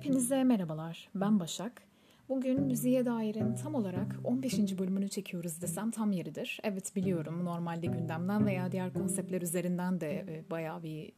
[0.00, 1.82] Hepinize merhabalar, ben Başak.
[2.28, 4.78] Bugün müziğe dairin tam olarak 15.
[4.78, 6.60] bölümünü çekiyoruz desem tam yeridir.
[6.62, 11.12] Evet biliyorum normalde gündemden veya diğer konseptler üzerinden de e, bayağı bir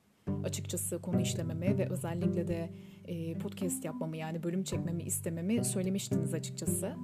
[0.44, 2.70] açıkçası konu işlememi ve özellikle de
[3.04, 6.96] e, podcast yapmamı yani bölüm çekmemi istememi söylemiştiniz açıkçası.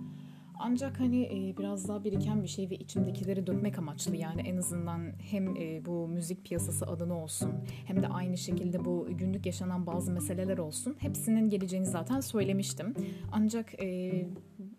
[0.58, 5.12] Ancak hani e, biraz daha biriken bir şey ve içimdekileri dökmek amaçlı yani en azından
[5.30, 7.52] hem e, bu müzik piyasası adına olsun
[7.86, 12.94] hem de aynı şekilde bu günlük yaşanan bazı meseleler olsun hepsinin geleceğini zaten söylemiştim.
[13.32, 14.12] Ancak e,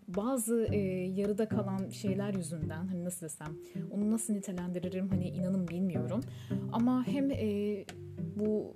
[0.07, 3.57] bazı e, yarıda kalan şeyler yüzünden hani nasıl desem
[3.91, 6.21] onu nasıl nitelendiririm hani inanın bilmiyorum
[6.71, 7.85] ama hem e,
[8.35, 8.73] bu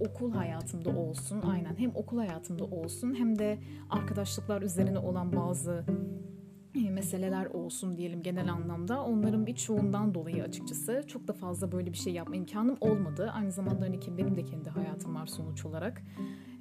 [0.00, 3.58] okul hayatımda olsun aynen hem okul hayatımda olsun hem de
[3.90, 5.84] arkadaşlıklar üzerine olan bazı
[6.74, 11.92] e, meseleler olsun diyelim genel anlamda onların bir çoğundan dolayı açıkçası çok da fazla böyle
[11.92, 13.30] bir şey yapma imkanım olmadı.
[13.34, 16.02] Aynı zamanda hani benim de kendi hayatım var sonuç olarak.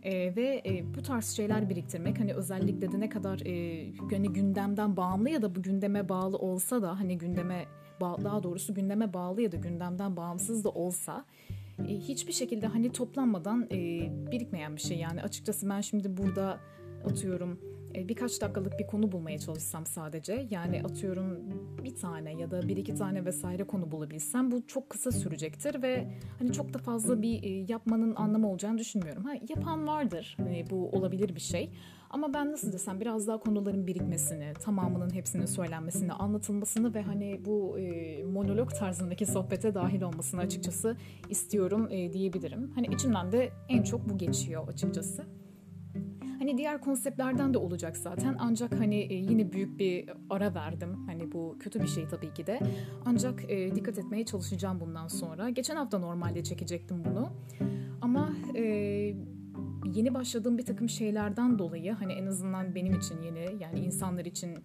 [0.04, 4.98] Ee, ve e, bu tarz şeyler biriktirmek hani özellikle de ne kadar e, hani gündemden
[4.98, 7.66] bağımlı ya da bu gündeme bağlı olsa da hani gündeme
[8.02, 11.26] daha doğrusu gündeme bağlı ya da gündemden bağımsız da olsa
[11.88, 13.78] e, hiçbir şekilde hani toplanmadan e,
[14.32, 14.98] birikmeyen bir şey.
[14.98, 16.60] Yani açıkçası ben şimdi burada
[17.06, 17.60] atıyorum
[17.96, 21.40] e, birkaç dakikalık bir konu bulmaya çalışsam sadece yani atıyorum
[21.84, 26.08] bir tane ya da bir iki tane vesaire konu bulabilsem bu çok kısa sürecektir ve
[26.40, 29.24] hani çok da fazla bir e, yapmanın anlamı olacağını düşünmüyorum.
[29.24, 31.72] Ha, yapan vardır hani bu olabilir bir şey
[32.12, 37.80] ama ben nasıl desem biraz daha konuların birikmesini, tamamının hepsinin söylenmesini, anlatılmasını ve hani bu
[37.80, 40.98] e, monolog tarzındaki sohbete dahil olmasını açıkçası
[41.30, 42.72] istiyorum e, diyebilirim.
[42.76, 45.24] Hani içimden de en çok bu geçiyor açıkçası.
[46.40, 50.96] Hani diğer konseptlerden de olacak zaten ancak hani e, yine büyük bir ara verdim.
[51.06, 52.60] Hani bu kötü bir şey tabii ki de.
[53.06, 55.50] Ancak e, dikkat etmeye çalışacağım bundan sonra.
[55.50, 57.30] Geçen hafta normalde çekecektim bunu.
[58.02, 58.64] Ama e,
[59.86, 64.58] yeni başladığım bir takım şeylerden dolayı hani en azından benim için yeni yani insanlar için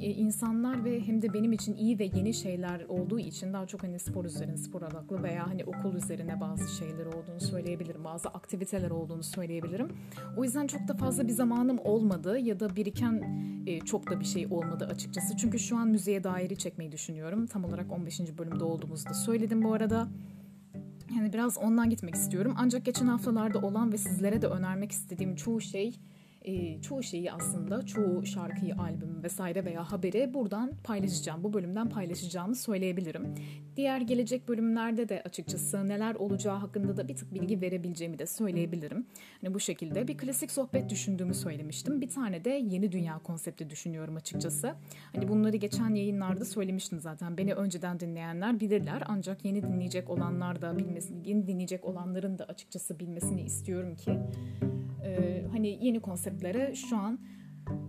[0.00, 3.82] e, insanlar ve hem de benim için iyi ve yeni şeyler olduğu için daha çok
[3.82, 8.04] hani spor üzerine, spor odaklı veya hani okul üzerine bazı şeyler olduğunu söyleyebilirim.
[8.04, 9.88] Bazı aktiviteler olduğunu söyleyebilirim.
[10.36, 13.22] O yüzden çok da fazla bir zamanım olmadı ya da biriken
[13.66, 15.36] e, çok da bir şey olmadı açıkçası.
[15.36, 17.46] Çünkü şu an müziğe dairi çekmeyi düşünüyorum.
[17.46, 18.20] Tam olarak 15.
[18.38, 20.08] bölümde olduğumuzda söyledim bu arada.
[21.16, 22.54] Yani biraz ondan gitmek istiyorum.
[22.58, 26.00] Ancak geçen haftalarda olan ve sizlere de önermek istediğim çoğu şey
[26.42, 31.44] e, çoğu şeyi aslında çoğu şarkıyı, albüm vesaire veya haberi buradan paylaşacağım.
[31.44, 33.34] Bu bölümden paylaşacağımı söyleyebilirim.
[33.76, 39.06] Diğer gelecek bölümlerde de açıkçası neler olacağı hakkında da bir tık bilgi verebileceğimi de söyleyebilirim.
[39.40, 42.00] Hani bu şekilde bir klasik sohbet düşündüğümü söylemiştim.
[42.00, 44.74] Bir tane de yeni dünya konsepti düşünüyorum açıkçası.
[45.12, 47.38] Hani bunları geçen yayınlarda söylemiştim zaten.
[47.38, 49.02] Beni önceden dinleyenler bilirler.
[49.06, 54.18] Ancak yeni dinleyecek olanlar da bilmesini, yeni dinleyecek olanların da açıkçası bilmesini istiyorum ki
[55.04, 56.00] e, hani yeni
[56.30, 57.18] konseptlere şu an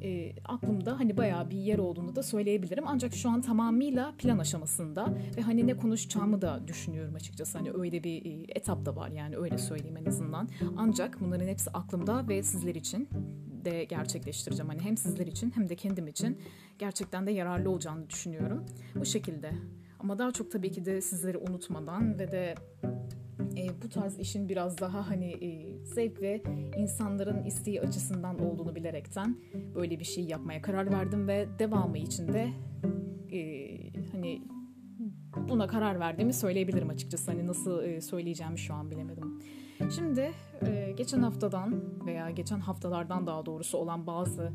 [0.03, 2.83] e, aklımda hani bayağı bir yer olduğunu da söyleyebilirim.
[2.87, 7.57] Ancak şu an tamamıyla plan aşamasında ve hani ne konuşacağımı da düşünüyorum açıkçası.
[7.57, 10.49] Hani öyle bir e, etap da var yani öyle söyleyeyim en azından.
[10.77, 13.09] Ancak bunların hepsi aklımda ve sizler için
[13.65, 14.69] de gerçekleştireceğim.
[14.69, 16.37] Hani hem sizler için hem de kendim için
[16.79, 18.65] gerçekten de yararlı olacağını düşünüyorum.
[18.95, 19.51] Bu şekilde.
[19.99, 22.55] Ama daha çok tabii ki de sizleri unutmadan ve de
[23.57, 26.41] e, bu tarz işin biraz daha hani e, zevk ve
[26.77, 29.37] insanların isteği açısından olduğunu bilerekten
[29.75, 32.49] böyle bir şey yapmaya karar verdim ve devamı için de
[33.31, 33.69] e,
[34.11, 34.41] hani
[35.49, 37.31] buna karar verdiğimi söyleyebilirim açıkçası.
[37.31, 39.39] Hani nasıl e, söyleyeceğimi şu an bilemedim.
[39.95, 40.31] Şimdi
[40.67, 44.51] e, geçen haftadan veya geçen haftalardan daha doğrusu olan bazı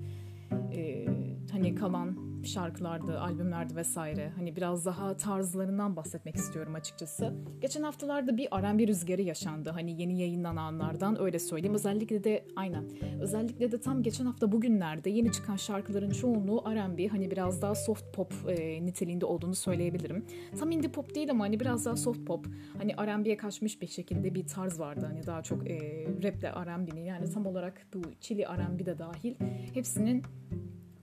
[0.72, 1.06] e,
[1.52, 4.32] hani kalan şarkılardı, albümlerdi vesaire.
[4.36, 7.32] Hani biraz daha tarzlarından bahsetmek istiyorum açıkçası.
[7.60, 9.70] Geçen haftalarda bir R&B rüzgarı yaşandı.
[9.70, 11.74] Hani yeni yayınlananlardan öyle söyleyeyim.
[11.74, 12.84] Özellikle de aynen.
[13.20, 18.14] Özellikle de tam geçen hafta bugünlerde yeni çıkan şarkıların çoğunluğu R&B hani biraz daha soft
[18.14, 20.26] pop e, niteliğinde olduğunu söyleyebilirim.
[20.58, 22.46] Tam indie pop değil ama hani biraz daha soft pop.
[22.78, 25.06] Hani R&B'ye kaçmış bir şekilde bir tarz vardı.
[25.06, 29.34] Hani daha çok e, raple R&B'nin yani tam olarak bu chili R&B de dahil
[29.74, 30.22] hepsinin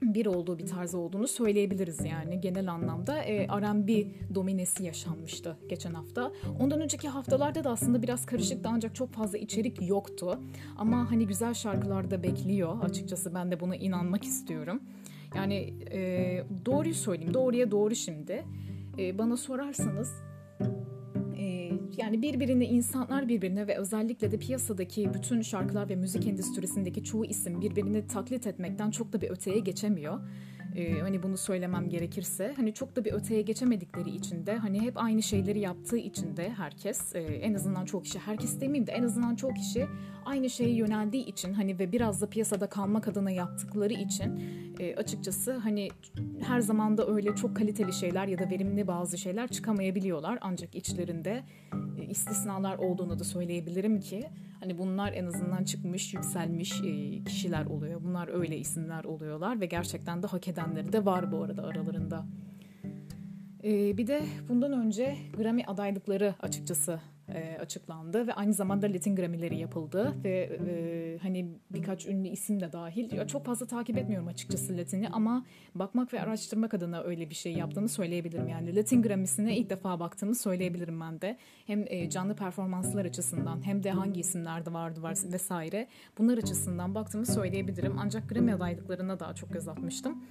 [0.04, 6.32] bir olduğu bir tarz olduğunu söyleyebiliriz yani genel anlamda e, R&B dominesi yaşanmıştı geçen hafta.
[6.60, 10.38] Ondan önceki haftalarda da aslında biraz karışıktı ancak çok fazla içerik yoktu.
[10.76, 14.82] Ama hani güzel şarkılar da bekliyor açıkçası ben de buna inanmak istiyorum.
[15.36, 18.44] Yani e, doğruyu söyleyeyim doğruya doğru şimdi.
[18.98, 20.12] E, bana sorarsanız
[21.98, 27.60] yani birbirine insanlar birbirine ve özellikle de piyasadaki bütün şarkılar ve müzik endüstrisindeki çoğu isim
[27.60, 30.20] birbirini taklit etmekten çok da bir öteye geçemiyor.
[30.74, 35.02] Ee, hani bunu söylemem gerekirse hani çok da bir öteye geçemedikleri için de hani hep
[35.02, 39.02] aynı şeyleri yaptığı için de herkes e, en azından çok kişi herkes demeyeyim de en
[39.02, 39.86] azından çok kişi
[40.24, 44.42] aynı şeye yöneldiği için hani ve biraz da piyasada kalmak adına yaptıkları için
[44.80, 45.88] e, açıkçası hani
[46.42, 50.38] her zaman da öyle çok kaliteli şeyler ya da verimli bazı şeyler çıkamayabiliyorlar.
[50.40, 51.44] Ancak içlerinde
[51.98, 54.28] e, istisnalar olduğunu da söyleyebilirim ki
[54.64, 60.22] hani bunlar en azından çıkmış yükselmiş e, kişiler oluyor bunlar öyle isimler oluyorlar ve gerçekten
[60.22, 62.26] de hak edenleri de var bu arada aralarında.
[63.64, 69.58] E, bir de bundan önce Grammy adaylıkları açıkçası e, açıklandı ve aynı zamanda Latin Grammy'leri
[69.58, 73.26] yapıldı ve e, hani birkaç ünlü isim de dahil.
[73.26, 75.44] Çok fazla takip etmiyorum açıkçası Latin'i ama
[75.74, 78.48] bakmak ve araştırmak adına öyle bir şey yaptığını söyleyebilirim.
[78.48, 81.38] Yani Latin Grammy'sine ilk defa baktığımı söyleyebilirim ben de.
[81.66, 85.88] Hem e, canlı performanslar açısından hem de hangi isimlerde vardı var vesaire
[86.18, 87.96] bunlar açısından baktığımı söyleyebilirim.
[87.98, 90.24] Ancak Grammy adaylıklarına daha çok göz atmıştım.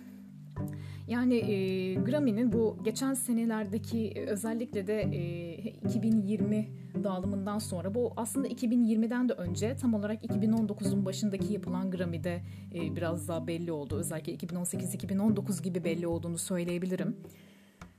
[1.08, 5.54] Yani e, Grammy'nin bu geçen senelerdeki e, özellikle de e,
[5.88, 6.68] 2020
[7.04, 12.42] dağılımından sonra bu aslında 2020'den de önce tam olarak 2019'un başındaki yapılan Grammy'de
[12.76, 13.96] e, biraz daha belli oldu.
[13.96, 17.18] Özellikle 2018-2019 gibi belli olduğunu söyleyebilirim.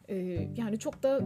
[0.08, 0.16] E,
[0.56, 1.20] yani çok da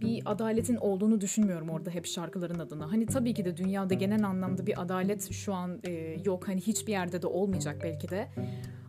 [0.00, 2.92] bir adaletin olduğunu düşünmüyorum orada hep şarkıların adına.
[2.92, 5.90] Hani tabii ki de dünyada genel anlamda bir adalet şu an e,
[6.24, 6.48] yok.
[6.48, 8.28] Hani hiçbir yerde de olmayacak belki de.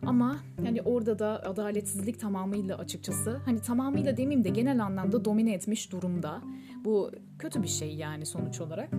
[0.06, 5.92] Ama yani orada da adaletsizlik tamamıyla açıkçası hani tamamıyla demeyeyim de genel anlamda domine etmiş
[5.92, 6.42] durumda.
[6.84, 8.90] Bu kötü bir şey yani sonuç olarak.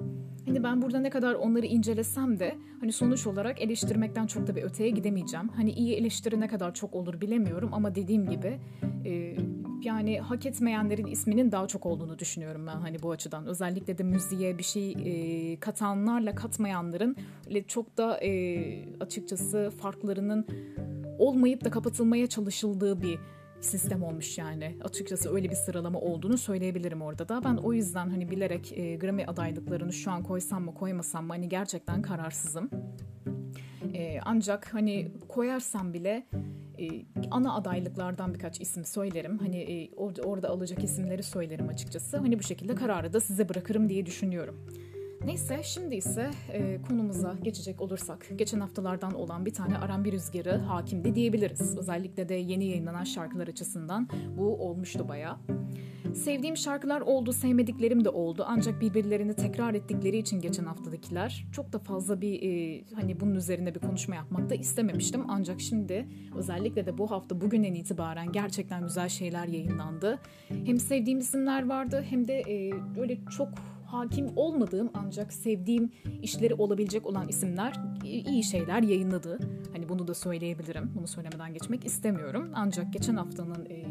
[0.45, 4.63] Hani ben burada ne kadar onları incelesem de hani sonuç olarak eleştirmekten çok da bir
[4.63, 5.47] öteye gidemeyeceğim.
[5.47, 8.59] Hani iyi eleştiri ne kadar çok olur bilemiyorum ama dediğim gibi
[9.05, 9.37] e,
[9.83, 13.45] yani hak etmeyenlerin isminin daha çok olduğunu düşünüyorum ben hani bu açıdan.
[13.45, 17.15] Özellikle de müziğe bir şey e, katanlarla katmayanların
[17.67, 18.29] çok da e,
[18.99, 20.47] açıkçası farklarının
[21.19, 23.19] olmayıp da kapatılmaya çalışıldığı bir
[23.65, 24.77] sistem olmuş yani.
[24.83, 27.43] Açıkçası öyle bir sıralama olduğunu söyleyebilirim orada da.
[27.43, 31.49] Ben o yüzden hani bilerek e, Grammy adaylıklarını şu an koysam mı koymasam mı hani
[31.49, 32.69] gerçekten kararsızım.
[33.93, 36.25] E, ancak hani koyarsam bile
[36.79, 36.87] e,
[37.31, 39.37] ana adaylıklardan birkaç isim söylerim.
[39.37, 42.17] Hani e, orada, orada alacak isimleri söylerim açıkçası.
[42.17, 44.67] Hani bu şekilde kararı da size bırakırım diye düşünüyorum.
[45.25, 51.15] Neyse şimdi ise e, konumuza geçecek olursak geçen haftalardan olan bir tane R&B rüzgarı hakimdi
[51.15, 51.77] diyebiliriz.
[51.77, 55.37] Özellikle de yeni yayınlanan şarkılar açısından bu olmuştu bayağı.
[56.13, 58.45] Sevdiğim şarkılar oldu, sevmediklerim de oldu.
[58.47, 63.75] Ancak birbirlerini tekrar ettikleri için geçen haftadakiler çok da fazla bir e, hani bunun üzerine
[63.75, 65.23] bir konuşma yapmak da istememiştim.
[65.27, 70.19] Ancak şimdi özellikle de bu hafta bugünden itibaren gerçekten güzel şeyler yayınlandı.
[70.65, 73.49] Hem sevdiğim isimler vardı hem de e, öyle çok
[73.95, 79.39] hakim olmadığım ancak sevdiğim işleri olabilecek olan isimler iyi şeyler yayınladı.
[79.73, 80.91] Hani bunu da söyleyebilirim.
[80.95, 82.51] Bunu söylemeden geçmek istemiyorum.
[82.53, 83.85] Ancak geçen haftanın e,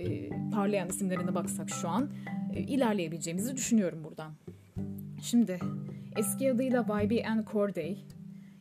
[0.00, 2.10] e, parlayan isimlerine baksak şu an
[2.54, 4.32] e, ilerleyebileceğimizi düşünüyorum buradan.
[5.22, 5.58] Şimdi
[6.16, 7.96] eski adıyla YB and Corday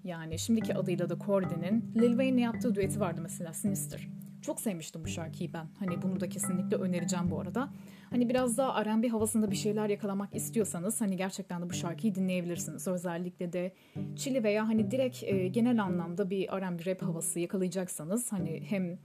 [0.04, 4.08] yani şimdiki adıyla da Corday'nin Lil Wayne'le yaptığı düeti vardı mesela Sinister.
[4.42, 5.68] Çok sevmiştim bu şarkıyı ben.
[5.80, 7.70] Hani bunu da kesinlikle önereceğim bu arada.
[8.10, 12.88] Hani biraz daha R&B havasında bir şeyler yakalamak istiyorsanız hani gerçekten de bu şarkıyı dinleyebilirsiniz.
[12.88, 13.72] Özellikle de
[14.16, 18.98] Chili veya hani direkt e, genel anlamda bir R&B rap havası yakalayacaksanız hani hem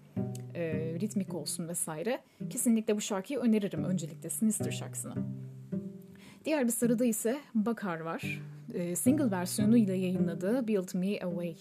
[0.54, 2.20] e, ritmik olsun vesaire
[2.50, 5.14] kesinlikle bu şarkıyı öneririm öncelikle Sinister şarkısını.
[6.44, 8.42] Diğer bir sırada ise Bakar var.
[8.74, 11.56] E, single versiyonu ile yayınladığı Build Me Away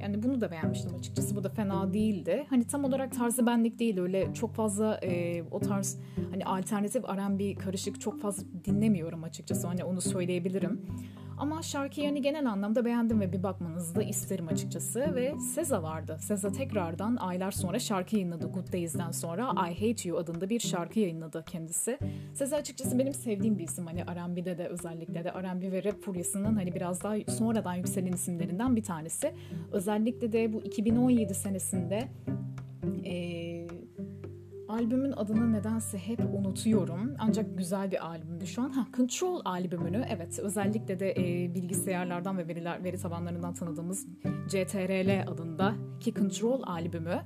[0.00, 1.36] yani bunu da beğenmiştim açıkçası.
[1.36, 2.46] Bu da fena değildi.
[2.50, 3.98] Hani tam olarak tarzı benlik değil.
[3.98, 5.98] Öyle çok fazla e, o tarz
[6.30, 9.66] hani alternatif R&B karışık çok fazla dinlemiyorum açıkçası.
[9.66, 10.80] Hani onu söyleyebilirim.
[11.38, 15.14] Ama şarkıyı hani genel anlamda beğendim ve bir bakmanızı da isterim açıkçası.
[15.14, 16.16] Ve Seza vardı.
[16.20, 18.46] Seza tekrardan aylar sonra şarkı yayınladı.
[18.46, 21.98] Good Days'den sonra I Hate You adında bir şarkı yayınladı kendisi.
[22.34, 23.86] Seza açıkçası benim sevdiğim bir isim.
[23.86, 28.76] Hani R&B'de de özellikle de R&B ve rap furyasının hani biraz daha sonradan yükselen isimlerinden
[28.76, 29.34] bir tanesi.
[29.72, 32.08] Özellikle de bu 2017 senesinde
[33.04, 33.51] eee
[34.72, 37.14] albümün adını nedense hep unutuyorum.
[37.18, 38.70] Ancak güzel bir albümdü şu an.
[38.70, 44.06] Ha, Control albümünü evet özellikle de e, bilgisayarlardan ve veriler veri tabanlarından tanıdığımız
[44.48, 47.22] CTRL adında ki Control albümü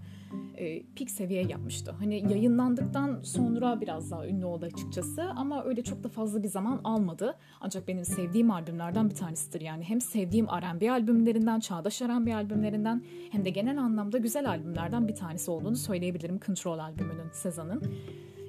[0.56, 1.94] e, pik seviye yapmıştı.
[1.98, 6.80] Hani yayınlandıktan sonra biraz daha ünlü oldu açıkçası ama öyle çok da fazla bir zaman
[6.84, 7.36] almadı.
[7.60, 9.60] Ancak benim sevdiğim albümlerden bir tanesidir.
[9.60, 15.14] Yani hem sevdiğim R&B albümlerinden, çağdaş R&B albümlerinden hem de genel anlamda güzel albümlerden bir
[15.14, 17.82] tanesi olduğunu söyleyebilirim Control albümünün, Sezan'ın.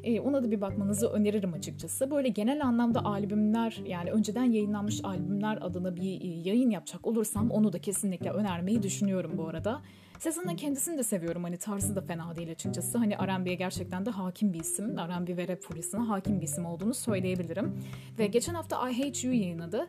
[0.03, 2.11] E, ona da bir bakmanızı öneririm açıkçası.
[2.11, 7.73] Böyle genel anlamda albümler yani önceden yayınlanmış albümler adına bir e, yayın yapacak olursam onu
[7.73, 9.81] da kesinlikle önermeyi düşünüyorum bu arada.
[10.19, 11.43] Sezon'un kendisini de seviyorum.
[11.43, 12.97] Hani tarzı da fena değil açıkçası.
[12.97, 14.97] Hani R&B'ye gerçekten de hakim bir isim.
[14.97, 17.73] R&B ve rap furyasına hakim bir isim olduğunu söyleyebilirim.
[18.19, 19.87] Ve geçen hafta I Hate You yayınladı.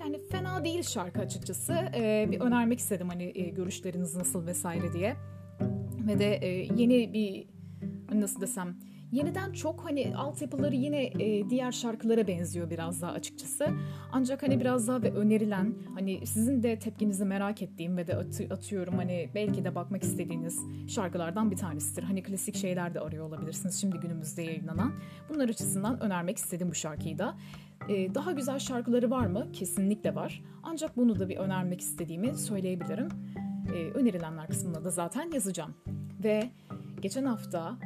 [0.00, 1.72] Yani fena değil şarkı açıkçası.
[1.94, 5.16] Ee, bir önermek istedim hani e, görüşleriniz nasıl vesaire diye.
[6.06, 7.46] Ve de e, yeni bir
[8.12, 8.76] nasıl desem
[9.12, 13.68] yeniden çok hani altyapıları yine e, diğer şarkılara benziyor biraz daha açıkçası.
[14.12, 18.44] Ancak hani biraz daha ve önerilen hani sizin de tepkinizi merak ettiğim ve de atı,
[18.50, 22.02] atıyorum hani belki de bakmak istediğiniz şarkılardan bir tanesidir.
[22.02, 24.92] Hani klasik şeyler de arıyor olabilirsiniz şimdi günümüzde yayınlanan.
[25.28, 27.36] Bunlar açısından önermek istedim bu şarkıyı da.
[27.88, 29.52] Ee, daha güzel şarkıları var mı?
[29.52, 30.42] Kesinlikle var.
[30.62, 33.08] Ancak bunu da bir önermek istediğimi söyleyebilirim.
[33.74, 35.74] Ee, önerilenler kısmında da zaten yazacağım.
[36.24, 36.50] Ve
[37.00, 37.78] geçen hafta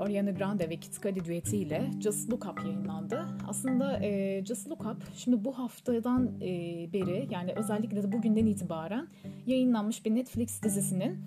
[0.00, 3.26] Ariana Grande ve Kid Cudi düetiyle Just Look Up yayınlandı.
[3.48, 6.48] Aslında e, Just Look Up şimdi bu haftadan e,
[6.92, 9.08] beri yani özellikle de bugünden itibaren
[9.46, 11.18] yayınlanmış bir Netflix dizisinin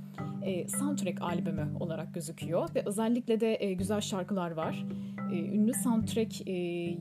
[0.45, 4.85] e, soundtrack albümü olarak gözüküyor ve özellikle de e, güzel şarkılar var.
[5.31, 6.51] E, ünlü soundtrack e,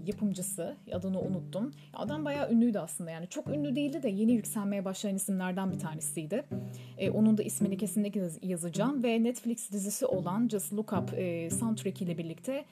[0.07, 1.71] yapımcısı adını unuttum.
[1.95, 6.45] Adam bayağı ünlüydü aslında yani çok ünlü değildi de yeni yükselmeye başlayan isimlerden bir tanesiydi.
[6.99, 12.03] E, onun da ismini kesinlikle yazacağım ve Netflix dizisi olan Just Look Up e, soundtrack
[12.03, 12.65] ile birlikte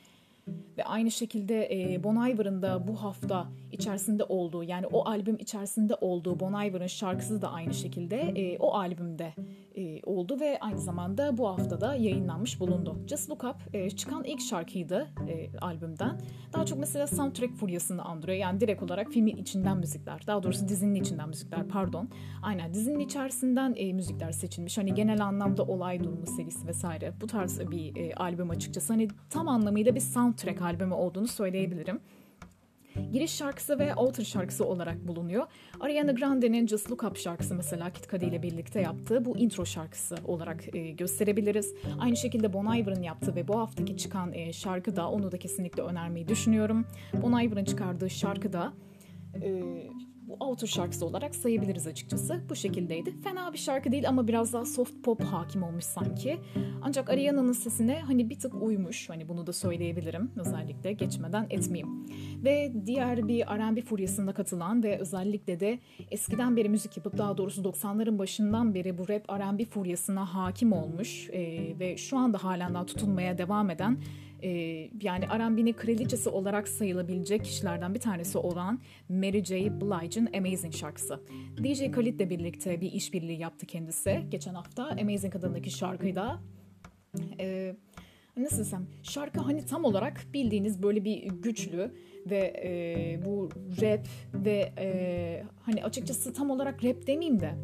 [0.78, 3.48] ve aynı şekilde e, Bon Iver'ın da bu hafta
[3.80, 8.74] içerisinde olduğu yani o albüm içerisinde olduğu Bon Iver'ın şarkısı da aynı şekilde e, o
[8.74, 9.34] albümde
[9.76, 12.96] e, oldu ve aynı zamanda bu haftada yayınlanmış bulundu.
[13.06, 16.20] Just Look Up e, çıkan ilk şarkıydı e, albümden.
[16.52, 18.38] Daha çok mesela soundtrack furyasını andırıyor.
[18.38, 20.26] Yani direkt olarak filmin içinden müzikler.
[20.26, 22.08] Daha doğrusu dizinin içinden müzikler pardon.
[22.42, 24.78] Aynen dizinin içerisinden e, müzikler seçilmiş.
[24.78, 27.12] Hani genel anlamda olay durumu serisi vesaire.
[27.20, 28.92] Bu tarz bir e, albüm açıkçası.
[28.92, 32.00] Hani tam anlamıyla bir soundtrack albümü olduğunu söyleyebilirim
[33.12, 35.46] giriş şarkısı ve outer şarkısı olarak bulunuyor.
[35.80, 40.16] Ariana Grande'nin Just Look Up şarkısı mesela Kid Cudi ile birlikte yaptığı bu intro şarkısı
[40.24, 41.74] olarak e, gösterebiliriz.
[41.98, 45.82] Aynı şekilde Bon Iver'ın yaptığı ve bu haftaki çıkan e, şarkı da onu da kesinlikle
[45.82, 46.86] önermeyi düşünüyorum.
[47.22, 48.72] Bon Iver'ın çıkardığı şarkı da
[49.42, 49.62] e,
[50.30, 52.40] bu autor şarkısı olarak sayabiliriz açıkçası.
[52.48, 53.20] Bu şekildeydi.
[53.20, 56.38] Fena bir şarkı değil ama biraz daha soft pop hakim olmuş sanki.
[56.82, 59.10] Ancak Ariana'nın sesine hani bir tık uymuş.
[59.10, 60.30] Hani bunu da söyleyebilirim.
[60.36, 62.06] Özellikle geçmeden etmeyeyim.
[62.44, 65.78] Ve diğer bir R&B furyasında katılan ve özellikle de
[66.10, 71.30] eskiden beri müzik yapıp daha doğrusu 90'ların başından beri bu rap R&B furyasına hakim olmuş
[71.30, 71.40] e,
[71.78, 73.98] ve şu anda halen daha tutunmaya devam eden
[74.42, 74.48] e,
[75.02, 79.80] yani R&B'nin kraliçesi olarak sayılabilecek kişilerden bir tanesi olan Mary J.
[79.80, 81.20] Blige'ın Amazing şarkısı.
[81.64, 84.84] DJ Khalid ile birlikte bir işbirliği yaptı kendisi geçen hafta.
[84.84, 86.40] Amazing adındaki şarkıyı da
[87.40, 87.76] e,
[88.36, 91.94] nasıl desem şarkı hani tam olarak bildiğiniz böyle bir güçlü
[92.30, 93.48] ve e, bu
[93.82, 97.54] rap ve e, hani açıkçası tam olarak rap demeyeyim de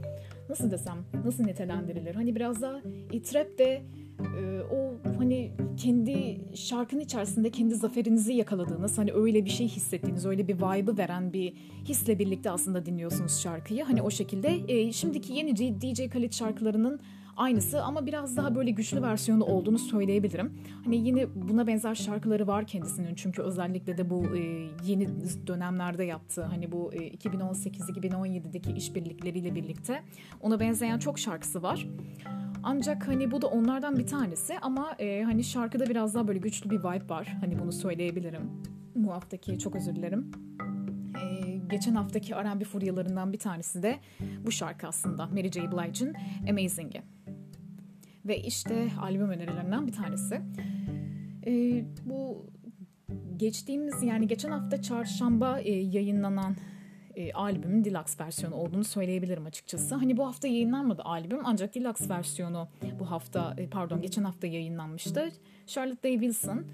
[0.48, 2.80] nasıl desem nasıl nitelendirilir hani biraz daha
[3.12, 3.82] e, trap ve
[4.20, 10.48] e, o hani kendi şarkının içerisinde kendi zaferinizi yakaladığınız hani öyle bir şey hissettiğiniz öyle
[10.48, 11.52] bir vibe'ı veren bir
[11.84, 13.84] hisle birlikte aslında dinliyorsunuz şarkıyı.
[13.84, 17.00] Hani o şekilde e, şimdiki yeni DJ Khaled şarkılarının
[17.36, 20.52] aynısı ama biraz daha böyle güçlü versiyonu olduğunu söyleyebilirim.
[20.84, 25.08] Hani yine buna benzer şarkıları var kendisinin çünkü özellikle de bu e, yeni
[25.46, 30.02] dönemlerde yaptığı hani bu e, 2018-2017'deki işbirlikleriyle birlikte
[30.40, 31.86] ona benzeyen çok şarkısı var.
[32.62, 36.70] Ancak hani bu da onlardan bir tanesi ama e, hani şarkıda biraz daha böyle güçlü
[36.70, 37.36] bir vibe var.
[37.40, 38.50] Hani bunu söyleyebilirim.
[38.94, 40.30] Bu haftaki çok özür dilerim.
[41.22, 43.98] E, geçen haftaki R&B furyalarından bir tanesi de
[44.46, 45.26] bu şarkı aslında.
[45.26, 45.72] Mary J.
[45.72, 46.14] Blige'ın
[46.50, 47.15] Amazing'i.
[48.28, 50.40] Ve işte albüm önerilerinden bir tanesi.
[51.46, 52.46] E, bu
[53.36, 56.56] geçtiğimiz yani geçen hafta çarşamba e, yayınlanan
[57.14, 59.94] e, albümün deluxe versiyonu olduğunu söyleyebilirim açıkçası.
[59.94, 62.68] Hani bu hafta yayınlanmadı albüm ancak deluxe versiyonu
[63.00, 65.32] bu hafta e, pardon geçen hafta yayınlanmıştı.
[65.66, 66.64] Charlotte Day Wilson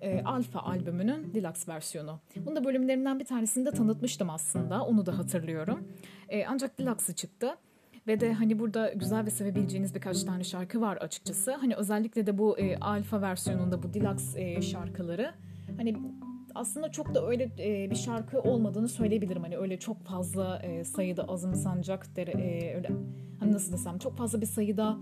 [0.00, 2.20] e, Alpha albümünün deluxe versiyonu.
[2.36, 4.84] Bunu da bölümlerinden bir tanesinde tanıtmıştım aslında.
[4.84, 5.88] Onu da hatırlıyorum.
[6.28, 7.56] E, ancak deluxe'ı çıktı.
[8.06, 11.52] Ve de hani burada güzel ve sevebileceğiniz birkaç tane şarkı var açıkçası.
[11.52, 15.34] Hani özellikle de bu e, alfa versiyonunda bu deluxe e, şarkıları
[15.76, 15.96] hani
[16.54, 19.42] aslında çok da öyle e, bir şarkı olmadığını söyleyebilirim.
[19.42, 22.90] Hani öyle çok fazla e, sayıda azımsanacak dere, e, öyle
[23.40, 24.98] hani nasıl desem çok fazla bir sayıda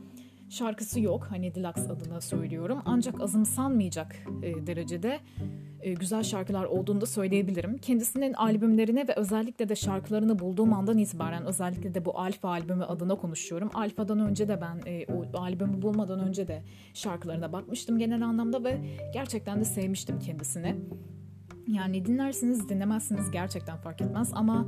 [0.51, 1.27] şarkısı yok.
[1.31, 2.79] Hani Deluxe adına söylüyorum.
[2.85, 5.21] Ancak azımsanmayacak e, derecede
[5.81, 7.79] e, güzel şarkılar olduğunu da söyleyebilirim.
[7.79, 13.15] Kendisinin albümlerine ve özellikle de şarkılarını bulduğum andan itibaren özellikle de bu Alfa albümü adına
[13.15, 13.71] konuşuyorum.
[13.75, 16.63] Alfa'dan önce de ben e, o albümü bulmadan önce de
[16.95, 18.81] şarkılarına bakmıştım genel anlamda ve
[19.13, 20.77] gerçekten de sevmiştim kendisini.
[21.71, 24.67] Yani dinlersiniz dinlemezsiniz gerçekten fark etmez ama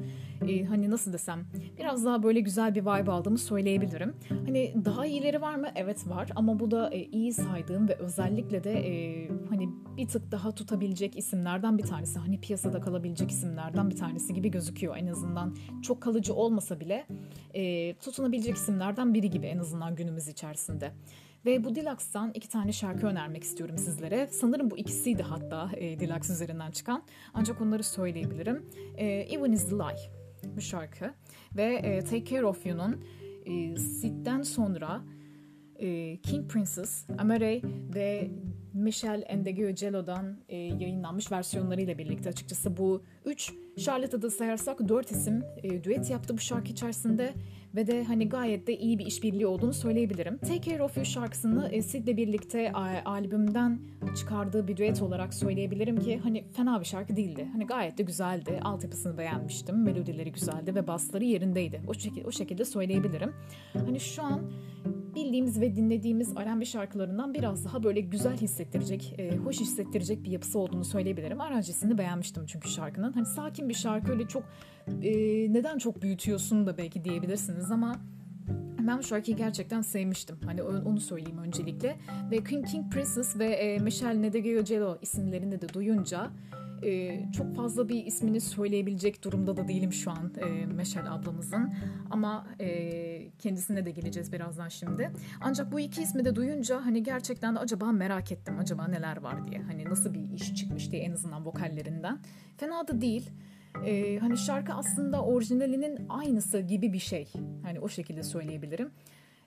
[0.48, 1.44] e, hani nasıl desem
[1.78, 4.14] biraz daha böyle güzel bir vibe aldığımı söyleyebilirim.
[4.28, 5.68] Hani daha iyileri var mı?
[5.74, 10.32] Evet var ama bu da e, iyi saydığım ve özellikle de e, hani bir tık
[10.32, 12.18] daha tutabilecek isimlerden bir tanesi.
[12.18, 15.56] Hani piyasada kalabilecek isimlerden bir tanesi gibi gözüküyor en azından.
[15.82, 17.06] Çok kalıcı olmasa bile
[17.54, 20.92] e, tutunabilecek isimlerden biri gibi en azından günümüz içerisinde.
[21.46, 24.28] Ve bu Deluxe'dan iki tane şarkı önermek istiyorum sizlere.
[24.30, 27.02] Sanırım bu ikisiydi hatta e, Deluxe üzerinden çıkan.
[27.34, 28.66] Ancak onları söyleyebilirim.
[28.96, 30.10] E, Even is the Lie
[30.56, 31.10] bu şarkı.
[31.56, 33.04] Ve e, Take Care of You'nun
[33.46, 35.04] e, Sid'den sonra
[35.76, 37.62] e, King Princess, Amare
[37.94, 38.30] ve
[38.74, 45.84] Michelle Endegeocello'dan e, yayınlanmış versiyonlarıyla birlikte açıkçası bu üç Charlotte'da da sayarsak dört isim e,
[45.84, 47.34] düet yaptı bu şarkı içerisinde
[47.74, 50.38] ve de hani gayet de iyi bir işbirliği olduğunu söyleyebilirim.
[50.38, 52.72] Take Care of You şarkısını e, Sid'le birlikte
[53.04, 53.80] albümden
[54.16, 57.48] çıkardığı bir düet olarak söyleyebilirim ki hani fena bir şarkı değildi.
[57.52, 58.60] Hani gayet de güzeldi.
[58.62, 59.82] Altyapısını beğenmiştim.
[59.82, 61.82] Melodileri güzeldi ve basları yerindeydi.
[61.88, 63.32] O şekilde, o şekilde söyleyebilirim.
[63.72, 64.40] Hani şu an
[65.14, 70.58] bildiğimiz ve dinlediğimiz R&B şarkılarından biraz daha böyle güzel hissettirecek, e, hoş hissettirecek bir yapısı
[70.58, 71.40] olduğunu söyleyebilirim.
[71.40, 73.12] Aranjesini beğenmiştim çünkü şarkının.
[73.12, 74.42] Hani sakin bir şarkı öyle çok
[75.02, 75.12] e,
[75.52, 78.00] neden çok büyütüyorsun da belki diyebilirsiniz ama
[78.86, 80.36] ben bu şarkıyı gerçekten sevmiştim.
[80.44, 81.96] Hani onu söyleyeyim öncelikle.
[82.30, 86.30] Ve King, King Princess ve e, Michelle Nedegeocello isimlerini de duyunca
[86.84, 91.72] e, çok fazla bir ismini söyleyebilecek durumda da değilim şu an e, Meşal ablamızın.
[92.10, 95.10] Ama e, kendisine de geleceğiz birazdan şimdi.
[95.40, 98.58] Ancak bu iki ismi de duyunca hani gerçekten de acaba merak ettim.
[98.58, 99.60] Acaba neler var diye.
[99.60, 102.18] Hani nasıl bir iş çıkmış diye en azından vokallerinden.
[102.56, 103.30] Fena da değil.
[103.86, 107.28] Ee, hani şarkı aslında orijinalinin aynısı gibi bir şey.
[107.62, 108.90] Hani o şekilde söyleyebilirim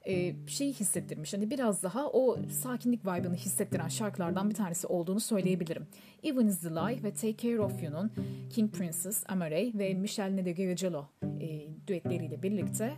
[0.06, 1.34] e, şeyi hissettirmiş.
[1.34, 5.88] Hani biraz daha o sakinlik vibe'ını hissettiren şarkılardan bir tanesi olduğunu söyleyebilirim.
[6.24, 8.12] Even is the Lie ve Take Care of You'nun
[8.50, 11.06] King Princess, Amare ve Michelle Nedegeocello
[11.42, 12.94] e, düetleriyle birlikte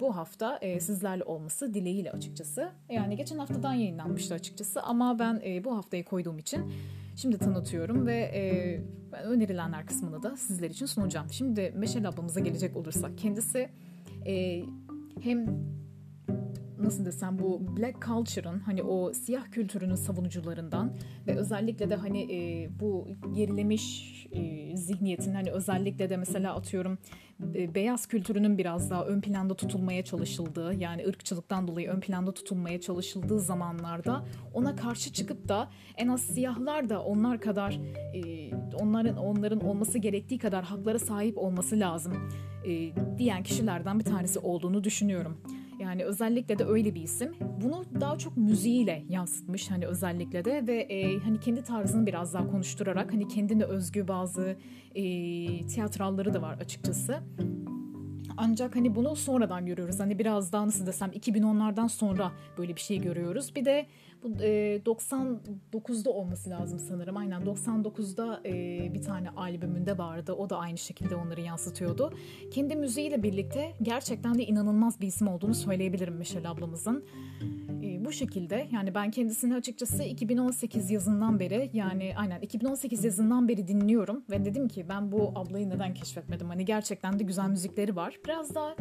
[0.00, 2.68] bu hafta e, sizlerle olması dileğiyle açıkçası.
[2.90, 6.72] Yani geçen haftadan yayınlanmıştı açıkçası ama ben e, bu haftayı koyduğum için
[7.20, 8.80] şimdi tanıtıyorum ve e,
[9.12, 11.26] ben önerilenler kısmını da sizler için sunacağım.
[11.30, 13.68] Şimdi Meşel ablamıza gelecek olursak kendisi
[14.26, 14.62] e,
[15.20, 15.46] hem
[16.82, 20.92] nasıl desem bu black culture'ın hani o siyah kültürünün savunucularından
[21.26, 26.98] ve özellikle de hani e, bu gerilemiş e, zihniyetin hani özellikle de mesela atıyorum
[27.54, 32.80] e, beyaz kültürünün biraz daha ön planda tutulmaya çalışıldığı yani ırkçılıktan dolayı ön planda tutulmaya
[32.80, 37.80] çalışıldığı zamanlarda ona karşı çıkıp da en az siyahlar da onlar kadar
[38.14, 38.50] e,
[38.82, 42.30] onların onların olması gerektiği kadar haklara sahip olması lazım
[42.64, 45.40] e, diyen kişilerden bir tanesi olduğunu düşünüyorum.
[45.80, 47.34] Yani özellikle de öyle bir isim.
[47.62, 52.50] Bunu daha çok müziğiyle yansıtmış hani özellikle de ve e, hani kendi tarzını biraz daha
[52.50, 54.56] konuşturarak hani kendine özgü bazı
[54.94, 55.02] e,
[55.66, 57.20] tiyatralları da var açıkçası.
[58.36, 60.00] Ancak hani bunu sonradan görüyoruz.
[60.00, 63.54] Hani biraz daha nasıl desem 2010'lardan sonra böyle bir şey görüyoruz.
[63.54, 63.86] Bir de
[64.22, 67.16] bu e, 99'da olması lazım sanırım.
[67.16, 70.32] Aynen 99'da e, bir tane albümünde vardı.
[70.32, 72.12] O da aynı şekilde onları yansıtıyordu.
[72.50, 77.04] Kendi müziğiyle birlikte gerçekten de inanılmaz bir isim olduğunu söyleyebilirim Michelle ablamızın.
[77.82, 83.68] E, bu şekilde yani ben kendisini açıkçası 2018 yazından beri yani aynen 2018 yazından beri
[83.68, 86.48] dinliyorum ve dedim ki ben bu ablayı neden keşfetmedim?
[86.48, 88.18] Hani gerçekten de güzel müzikleri var.
[88.24, 88.76] Biraz daha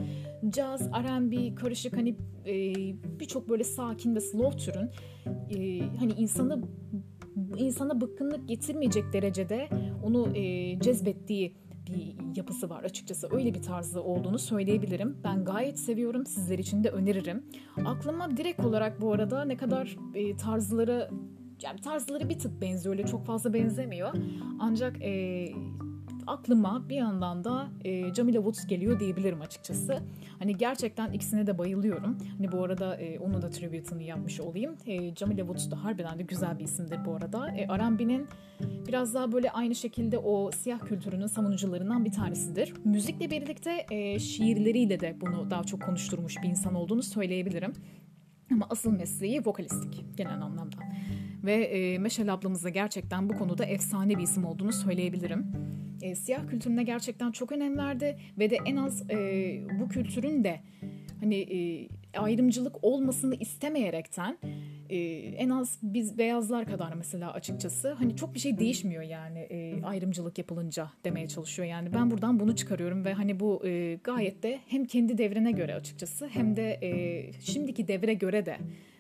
[0.55, 2.75] jazz, R&B karışık hani e,
[3.19, 4.89] birçok böyle sakin ve slow türün
[5.25, 6.61] e, hani insanı
[7.57, 9.69] insana bıkkınlık getirmeyecek derecede
[10.03, 11.55] onu e, cezbettiği
[11.87, 13.27] bir yapısı var açıkçası.
[13.31, 15.17] Öyle bir tarzı olduğunu söyleyebilirim.
[15.23, 16.25] Ben gayet seviyorum.
[16.25, 17.45] Sizler için de öneririm.
[17.85, 21.09] Aklıma direkt olarak bu arada ne kadar e, tarzları
[21.63, 22.95] yani tarzları bir tık benziyor.
[22.95, 24.13] Öyle çok fazla benzemiyor.
[24.59, 25.45] Ancak e,
[26.29, 29.99] aklıma bir yandan da e, Jamila Woods geliyor diyebilirim açıkçası.
[30.39, 32.17] Hani gerçekten ikisine de bayılıyorum.
[32.37, 34.75] Hani bu arada e, onu da tribute'ını yapmış olayım.
[34.85, 37.51] E, Jamila Woods da harbiden de güzel bir isimdir bu arada.
[37.51, 38.27] E, R&B'nin
[38.87, 42.73] biraz daha böyle aynı şekilde o siyah kültürünün savunucularından bir tanesidir.
[42.85, 47.73] Müzikle birlikte e, şiirleriyle de bunu daha çok konuşturmuş bir insan olduğunu söyleyebilirim.
[48.51, 50.77] Ama asıl mesleği vokalistik genel anlamda.
[51.43, 55.51] Ve e, Meşal ablamıza gerçekten bu konuda efsane bir isim olduğunu söyleyebilirim
[56.01, 59.17] e, siyah kültürüne gerçekten çok önem verdi ve de en az e,
[59.79, 60.59] bu kültürün de
[61.19, 64.37] hani e, ayrımcılık olmasını istemeyerekten
[64.89, 69.83] e, en az biz beyazlar kadar mesela açıkçası hani çok bir şey değişmiyor yani e,
[69.83, 71.67] ayrımcılık yapılınca demeye çalışıyor.
[71.67, 75.75] Yani ben buradan bunu çıkarıyorum ve hani bu e, gayet de hem kendi devrine göre
[75.75, 78.57] açıkçası hem de e, şimdiki devre göre de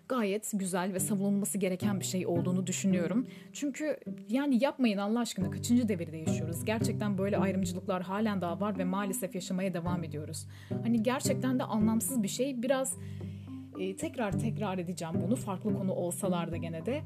[0.09, 3.27] gayet güzel ve savunulması gereken bir şey olduğunu düşünüyorum.
[3.53, 3.97] Çünkü
[4.29, 6.65] yani yapmayın Allah aşkına kaçıncı devirde yaşıyoruz?
[6.65, 10.47] Gerçekten böyle ayrımcılıklar halen daha var ve maalesef yaşamaya devam ediyoruz.
[10.83, 12.63] Hani gerçekten de anlamsız bir şey.
[12.63, 12.93] Biraz
[13.79, 17.01] e, tekrar tekrar edeceğim bunu farklı konu olsalar da gene de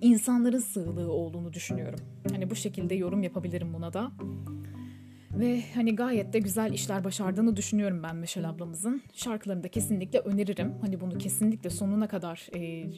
[0.00, 2.00] insanların sığlığı olduğunu düşünüyorum.
[2.30, 4.12] Hani bu şekilde yorum yapabilirim buna da.
[5.34, 9.02] Ve hani gayet de güzel işler başardığını düşünüyorum ben Meşal ablamızın.
[9.14, 10.74] Şarkılarını da kesinlikle öneririm.
[10.80, 12.90] Hani bunu kesinlikle sonuna kadar e,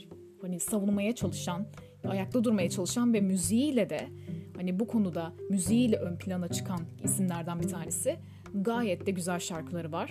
[0.42, 1.66] hani savunmaya çalışan,
[2.04, 4.08] ayakta durmaya çalışan ve müziğiyle de
[4.56, 8.16] hani bu konuda müziğiyle ön plana çıkan isimlerden bir tanesi.
[8.54, 10.10] Gayet de güzel şarkıları var.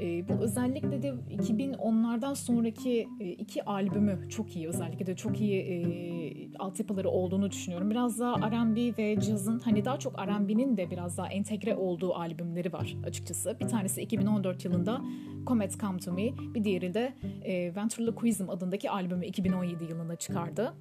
[0.00, 5.60] E, bu özellikle de 2010'lardan sonraki e, iki albümü çok iyi özellikle de çok iyi
[5.60, 7.90] e, altyapıları olduğunu düşünüyorum.
[7.90, 12.72] Biraz daha R&B ve cazın hani daha çok R&B'nin de biraz daha entegre olduğu albümleri
[12.72, 13.56] var açıkçası.
[13.60, 15.02] Bir tanesi 2014 yılında
[15.46, 20.74] Comet Come To Me, bir diğeri de e, Ventriloquism adındaki albümü 2017 yılında çıkardı.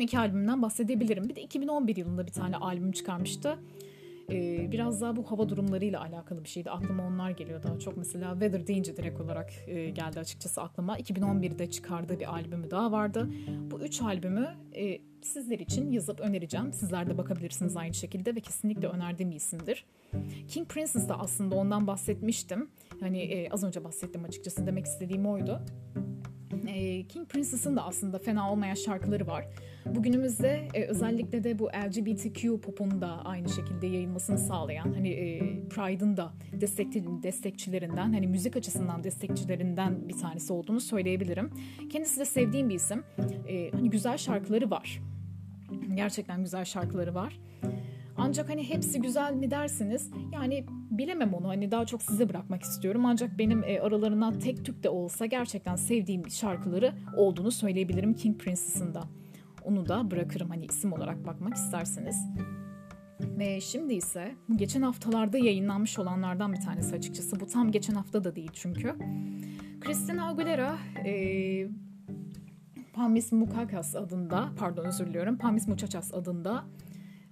[0.00, 1.28] İki albümden bahsedebilirim.
[1.28, 3.58] Bir de 2011 yılında bir tane albüm çıkarmıştı.
[4.30, 6.70] Ee, biraz daha bu hava durumlarıyla alakalı bir şeydi.
[6.70, 7.96] Aklıma onlar geliyor daha çok.
[7.96, 10.98] Mesela Weather deyince direkt olarak e, geldi açıkçası aklıma.
[10.98, 13.28] 2011'de çıkardığı bir albümü daha vardı.
[13.70, 16.72] Bu üç albümü e, sizler için yazıp önereceğim.
[16.72, 19.86] Sizler de bakabilirsiniz aynı şekilde ve kesinlikle önerdiğim bir isimdir.
[20.48, 22.70] King Princess da aslında ondan bahsetmiştim.
[23.00, 25.60] Hani e, az önce bahsettim açıkçası demek istediğim oydu.
[27.08, 29.46] King Princess'ın da aslında fena olmayan şarkıları var.
[29.86, 36.16] Bugünümüzde e, özellikle de bu LGBTQ popun da aynı şekilde yayılmasını sağlayan hani e, Pride'ın
[36.16, 41.50] da destekçi, destekçilerinden hani müzik açısından destekçilerinden bir tanesi olduğunu söyleyebilirim.
[41.90, 43.04] Kendisi de sevdiğim bir isim.
[43.48, 45.02] E, hani güzel şarkıları var.
[45.94, 47.40] Gerçekten güzel şarkıları var.
[48.16, 50.10] Ancak hani hepsi güzel mi dersiniz?
[50.32, 51.48] Yani bilemem onu.
[51.48, 53.06] Hani daha çok size bırakmak istiyorum.
[53.06, 58.94] Ancak benim e, aralarından tek tük de olsa gerçekten sevdiğim şarkıları olduğunu söyleyebilirim King Princess'ın
[58.94, 59.02] da.
[59.64, 62.26] Onu da bırakırım hani isim olarak bakmak isterseniz.
[63.20, 67.40] Ve şimdi ise geçen haftalarda yayınlanmış olanlardan bir tanesi açıkçası.
[67.40, 68.94] Bu tam geçen hafta da değil çünkü.
[69.80, 71.68] Christina Aguilera e,
[72.92, 76.64] Pamis Mukakas adında, pardon özür diliyorum, Pamis Muchachas adında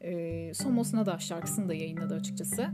[0.00, 2.68] e, Somos Nada şarkısını da yayınladı açıkçası.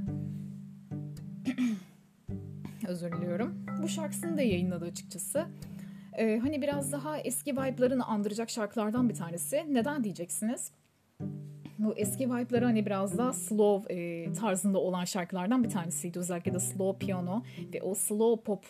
[2.89, 3.67] özür diliyorum.
[3.83, 5.47] Bu şarkısını da yayınladı açıkçası.
[6.17, 9.65] Ee, hani biraz daha eski vibe'larını andıracak şarkılardan bir tanesi.
[9.69, 10.71] Neden diyeceksiniz?
[11.79, 16.19] Bu eski vibe'ları hani biraz daha slow e, tarzında olan şarkılardan bir tanesiydi.
[16.19, 17.43] Özellikle de slow piano
[17.75, 18.65] ve o slow pop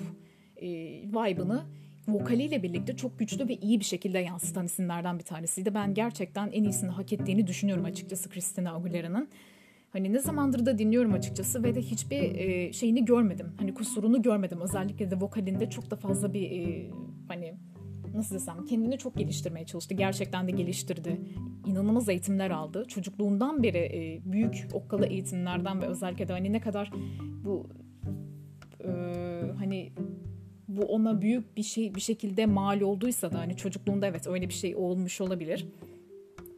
[0.56, 0.68] e,
[1.02, 1.62] vibe'ını
[2.08, 5.74] vokaliyle birlikte çok güçlü ve iyi bir şekilde yansıtan isimlerden bir tanesiydi.
[5.74, 9.28] Ben gerçekten en iyisini hak ettiğini düşünüyorum açıkçası Christina Aguilera'nın.
[9.96, 13.52] Hani ne zamandır da dinliyorum açıkçası ve de hiçbir e, şeyini görmedim.
[13.58, 14.60] Hani kusurunu görmedim.
[14.60, 16.90] Özellikle de vokalinde çok da fazla bir e,
[17.28, 17.54] hani
[18.14, 19.94] nasıl desem kendini çok geliştirmeye çalıştı.
[19.94, 21.20] Gerçekten de geliştirdi.
[21.66, 22.84] İnanılmaz eğitimler aldı.
[22.88, 26.90] Çocukluğundan beri e, büyük okkalı eğitimlerden ve özellikle de hani ne kadar
[27.44, 27.66] bu
[28.84, 28.90] e,
[29.58, 29.92] hani
[30.68, 34.54] bu ona büyük bir şey bir şekilde mal olduysa da hani çocukluğunda evet öyle bir
[34.54, 35.66] şey olmuş olabilir.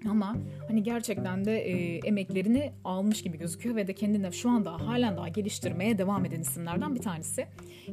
[0.06, 0.36] Ama
[0.68, 5.28] hani gerçekten de e, emeklerini almış gibi gözüküyor ve de kendini şu anda halen daha
[5.28, 7.46] geliştirmeye devam eden isimlerden bir tanesi.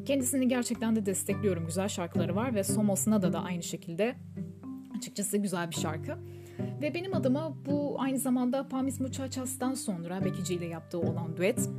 [0.05, 1.65] Kendisini gerçekten de destekliyorum.
[1.65, 4.15] Güzel şarkıları var ve Somos'una da da aynı şekilde
[4.97, 6.17] açıkçası güzel bir şarkı.
[6.81, 11.69] Ve benim adıma bu aynı zamanda Pamis Muchachas'tan sonra Becky ile yaptığı olan duet.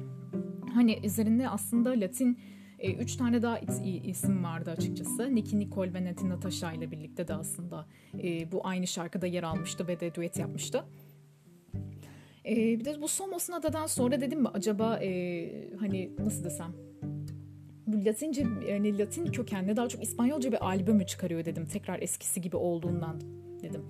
[0.74, 2.38] Hani üzerinde aslında Latin
[2.78, 3.58] e, üç tane daha
[4.04, 5.34] isim vardı açıkçası.
[5.34, 7.86] Nicky Nicole ve Nati Natasha ile birlikte de aslında
[8.22, 10.84] e, bu aynı şarkıda yer almıştı ve de duet yapmıştı.
[12.44, 16.72] E, bir de bu Somos Nada'dan sonra dedim mi acaba e, hani nasıl desem
[17.86, 21.66] bu Latince yani Latin kökenli daha çok İspanyolca bir albümü çıkarıyor dedim.
[21.66, 23.20] Tekrar eskisi gibi olduğundan
[23.62, 23.82] dedim.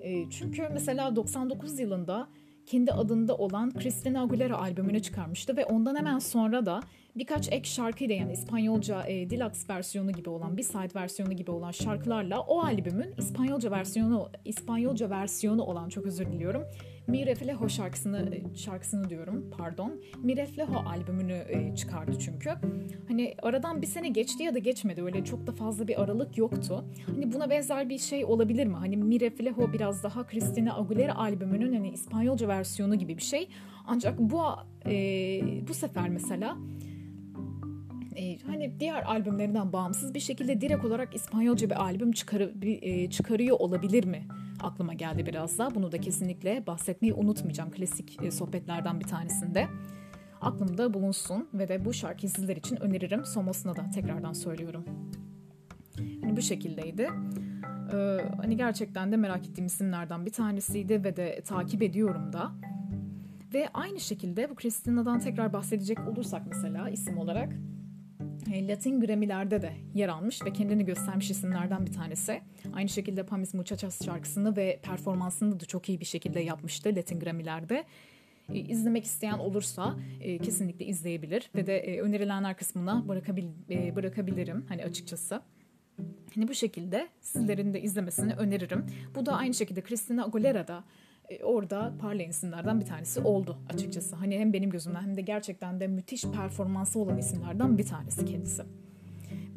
[0.00, 2.28] E, çünkü mesela 99 yılında
[2.66, 6.80] kendi adında olan Christina Aguilera albümünü çıkarmıştı ve ondan hemen sonra da
[7.18, 11.70] birkaç ek şarkıyla yani İspanyolca e, deluxe versiyonu gibi olan bir side versiyonu gibi olan
[11.70, 16.62] şarkılarla o albümün İspanyolca versiyonu İspanyolca versiyonu olan çok özür diliyorum.
[17.06, 20.00] Mi Reflejo şarkısını e, şarkısını diyorum pardon.
[20.22, 22.50] Mi Reflejo albümünü e, çıkardı çünkü.
[23.08, 26.84] Hani aradan bir sene geçti ya da geçmedi öyle çok da fazla bir aralık yoktu.
[27.06, 28.74] Hani buna benzer bir şey olabilir mi?
[28.74, 33.48] Hani Mi Reflejo biraz daha Christina Aguilera albümünün hani İspanyolca versiyonu gibi bir şey.
[33.86, 34.42] Ancak bu
[34.86, 36.56] e, bu sefer mesela
[38.18, 43.56] e, hani diğer albümlerinden bağımsız bir şekilde direkt olarak İspanyolca bir albüm çıkarı, e, çıkarıyor
[43.60, 44.28] olabilir mi?
[44.60, 45.74] Aklıma geldi biraz da.
[45.74, 47.70] Bunu da kesinlikle bahsetmeyi unutmayacağım.
[47.70, 49.68] Klasik e, sohbetlerden bir tanesinde.
[50.40, 53.24] Aklımda bulunsun ve de bu şarkıyı sizler için öneririm.
[53.24, 54.84] Somos'una da tekrardan söylüyorum.
[55.96, 57.10] Hani bu şekildeydi.
[57.92, 62.52] Ee, hani gerçekten de merak ettiğim isimlerden bir tanesiydi ve de takip ediyorum da.
[63.54, 67.52] Ve aynı şekilde bu Christina'dan tekrar bahsedecek olursak mesela isim olarak
[68.52, 72.40] Latin Grammy'lerde de yer almış ve kendini göstermiş isimlerden bir tanesi.
[72.74, 77.84] Aynı şekilde Pamis Muchachas şarkısını ve performansını da çok iyi bir şekilde yapmıştı Latin Grammy'lerde.
[78.54, 83.44] E, izlemek isteyen olursa e, kesinlikle izleyebilir ve de önerilenler kısmına bırakabil,
[83.96, 85.42] bırakabilirim hani açıkçası.
[86.34, 88.86] Hani bu şekilde sizlerin de izlemesini öneririm.
[89.14, 90.84] Bu da aynı şekilde Christina Aguilera e,
[91.42, 94.16] orada parlayan isimlerden bir tanesi oldu açıkçası.
[94.16, 98.62] Hani hem benim gözümden hem de gerçekten de müthiş performansı olan isimlerden bir tanesi kendisi.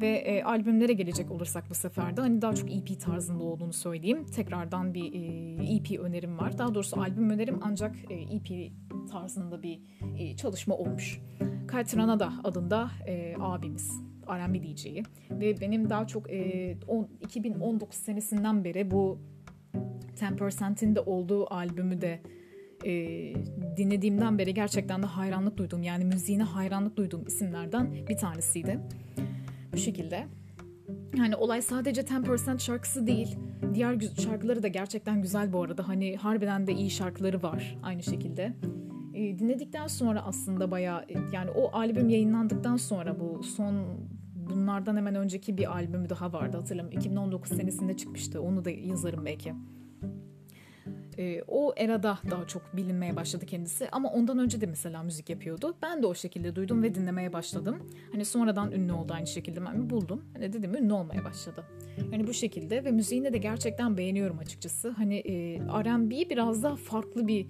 [0.00, 4.26] Ve e, albümlere gelecek olursak bu sefer de hani daha çok EP tarzında olduğunu söyleyeyim.
[4.26, 6.58] Tekrardan bir e, EP önerim var.
[6.58, 8.72] Daha doğrusu albüm önerim ancak e, EP
[9.10, 9.80] tarzında bir
[10.18, 11.20] e, çalışma olmuş.
[11.68, 14.02] Kaytran'a da adında e, abimiz.
[14.28, 19.18] R&B DJ'yi ve benim daha çok e, on, 2019 senesinden beri bu
[20.20, 22.20] 10%'in de olduğu albümü de
[22.84, 22.92] e,
[23.76, 25.82] dinlediğimden beri gerçekten de hayranlık duydum.
[25.82, 28.78] Yani müziğine hayranlık duyduğum isimlerden bir tanesiydi.
[29.72, 30.26] Bu şekilde.
[31.16, 33.36] Yani olay sadece 10% şarkısı değil.
[33.74, 35.88] Diğer şarkıları da gerçekten güzel bu arada.
[35.88, 38.52] Hani harbiden de iyi şarkıları var aynı şekilde.
[39.14, 43.84] E, dinledikten sonra aslında bayağı yani o albüm yayınlandıktan sonra bu son
[44.50, 46.98] bunlardan hemen önceki bir albümü daha vardı hatırlamıyorum.
[46.98, 48.42] 2019 senesinde çıkmıştı.
[48.42, 49.54] Onu da yazarım belki.
[51.18, 55.74] E, o erada daha çok bilinmeye başladı kendisi ama ondan önce de mesela müzik yapıyordu.
[55.82, 57.90] Ben de o şekilde duydum ve dinlemeye başladım.
[58.12, 60.24] Hani sonradan ünlü oldu aynı şekilde ben buldum.
[60.32, 61.64] Hani dedim ünlü olmaya başladı.
[62.12, 64.88] Yani bu şekilde ve müziğini de gerçekten beğeniyorum açıkçası.
[64.88, 67.46] Hani e, R&B biraz daha farklı bir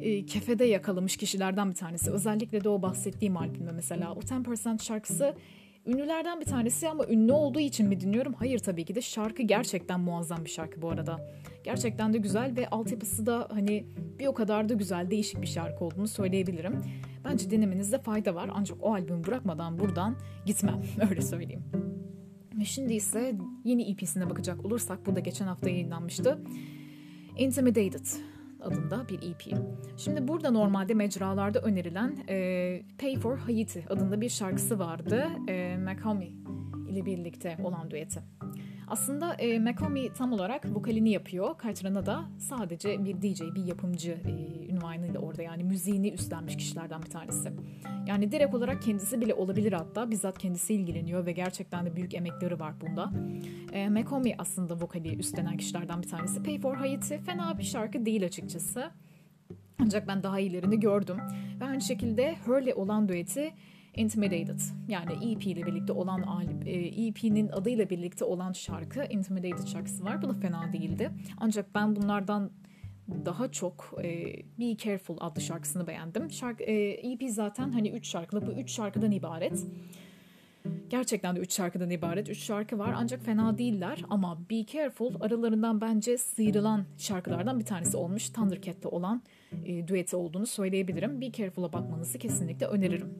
[0.00, 2.10] e, kefede yakalamış kişilerden bir tanesi.
[2.10, 5.34] Özellikle de o bahsettiğim albümde mesela o 10% şarkısı
[5.86, 8.32] Ünlülerden bir tanesi ama ünlü olduğu için mi dinliyorum?
[8.32, 11.28] Hayır tabii ki de şarkı gerçekten muazzam bir şarkı bu arada.
[11.64, 13.86] Gerçekten de güzel ve altyapısı da hani
[14.18, 16.82] bir o kadar da güzel, değişik bir şarkı olduğunu söyleyebilirim.
[17.24, 20.16] Bence dinlemenizde fayda var ancak o albümü bırakmadan buradan
[20.46, 21.64] gitmem öyle söyleyeyim.
[22.60, 26.38] Ve şimdi ise yeni EP'sine bakacak olursak bu da geçen hafta yayınlanmıştı.
[27.38, 28.06] Intimidated
[28.62, 29.58] adında bir EP.
[29.96, 35.26] Şimdi burada normalde mecralarda önerilen e, Pay for Haiti adında bir şarkısı vardı.
[35.48, 36.30] E, Macomi
[36.88, 38.20] ile birlikte olan düeti.
[38.92, 41.58] Aslında e, Macomi tam olarak vokalini yapıyor.
[41.58, 47.10] Katrina da sadece bir DJ, bir yapımcı e, ünvanıyla orada yani müziğini üstlenmiş kişilerden bir
[47.10, 47.52] tanesi.
[48.06, 50.10] Yani direkt olarak kendisi bile olabilir hatta.
[50.10, 53.10] Bizzat kendisi ilgileniyor ve gerçekten de büyük emekleri var bunda.
[53.72, 56.42] E, Macomi aslında vokali üstlenen kişilerden bir tanesi.
[56.42, 58.90] Pay for Haiti fena bir şarkı değil açıkçası.
[59.78, 61.16] Ancak ben daha iyilerini gördüm.
[61.60, 63.52] Ve aynı şekilde Hurley olan düeti
[63.96, 66.22] Intimidated yani EP ile birlikte olan
[66.66, 70.22] EP'nin e adıyla birlikte olan şarkı Intimidated şarkısı var.
[70.22, 71.10] Bu da fena değildi.
[71.40, 72.50] Ancak ben bunlardan
[73.24, 76.30] daha çok e, Be Careful adlı şarkısını beğendim.
[76.30, 78.46] Şarkı, e, EP zaten hani 3 şarkılı.
[78.46, 79.66] Bu 3 şarkıdan ibaret.
[80.90, 82.28] Gerçekten de 3 şarkıdan ibaret.
[82.28, 84.04] 3 şarkı var ancak fena değiller.
[84.10, 88.30] Ama Be Careful aralarından bence sıyrılan şarkılardan bir tanesi olmuş.
[88.30, 89.22] Thundercat'te olan
[89.64, 91.20] e, düeti olduğunu söyleyebilirim.
[91.20, 93.14] Be Careful'a bakmanızı kesinlikle öneririm.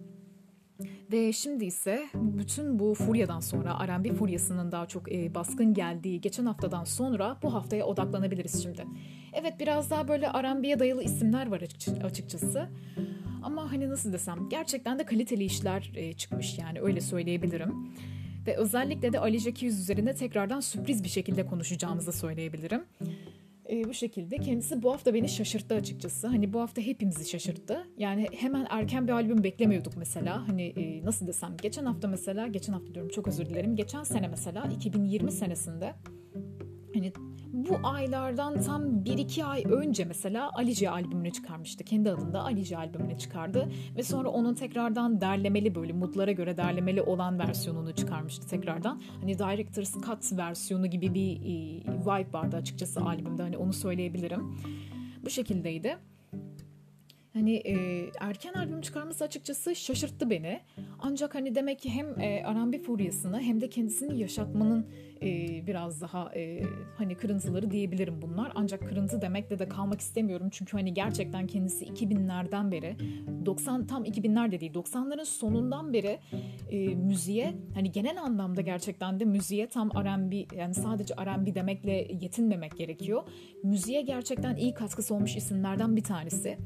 [1.13, 6.47] Ve şimdi ise bütün bu furyadan sonra R&B furyasının daha çok e, baskın geldiği geçen
[6.47, 8.87] haftadan sonra bu haftaya odaklanabiliriz şimdi.
[9.33, 11.63] Evet biraz daha böyle R&B'ye dayalı isimler var
[12.05, 12.69] açıkçası.
[13.43, 17.95] Ama hani nasıl desem gerçekten de kaliteli işler e, çıkmış yani öyle söyleyebilirim.
[18.47, 22.85] Ve özellikle de Ali Jackie üzerinde tekrardan sürpriz bir şekilde konuşacağımızı söyleyebilirim
[23.73, 24.39] e, bu şekilde.
[24.39, 26.27] Kendisi bu hafta beni şaşırttı açıkçası.
[26.27, 27.87] Hani bu hafta hepimizi şaşırttı.
[27.97, 30.49] Yani hemen erken bir albüm beklemiyorduk mesela.
[30.49, 33.77] Hani e, nasıl desem geçen hafta mesela, geçen hafta diyorum çok özür dilerim.
[33.77, 35.95] Geçen sene mesela 2020 senesinde
[36.95, 37.13] hani
[37.53, 41.85] bu aylardan tam 1-2 ay önce mesela Alice albümünü çıkarmıştı.
[41.85, 43.69] Kendi adında Alice albümünü çıkardı.
[43.97, 49.03] Ve sonra onun tekrardan derlemeli böyle moodlara göre derlemeli olan versiyonunu çıkarmıştı tekrardan.
[49.21, 53.43] Hani Director's Cut versiyonu gibi bir e, vibe vardı açıkçası albümde.
[53.43, 54.59] Hani onu söyleyebilirim.
[55.25, 55.99] Bu şekildeydi.
[57.33, 60.61] Hani e, erken albüm çıkarması açıkçası şaşırttı beni.
[60.99, 64.87] Ancak hani demek ki hem e, R&B furyasını hem de kendisini yaşatmanın
[65.23, 65.27] e,
[65.67, 66.63] biraz daha e,
[66.99, 68.53] hani kırıntıları diyebilirim bunlar.
[68.55, 70.49] Ancak kırıntı demekle de kalmak istemiyorum.
[70.51, 72.97] Çünkü hani gerçekten kendisi 2000'lerden beri
[73.47, 76.19] 90 tam 2000'ler de değil 90'ların sonundan beri
[76.71, 82.77] e, müziğe hani genel anlamda gerçekten de müziğe tam R&B yani sadece R&B demekle yetinmemek
[82.77, 83.23] gerekiyor.
[83.65, 86.59] Müziğe gerçekten iyi katkısı olmuş isimlerden bir tanesi.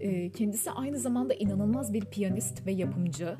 [0.00, 3.36] E, kendisi aynı zamanda inanılmaz bir piyanist ve yapımcı.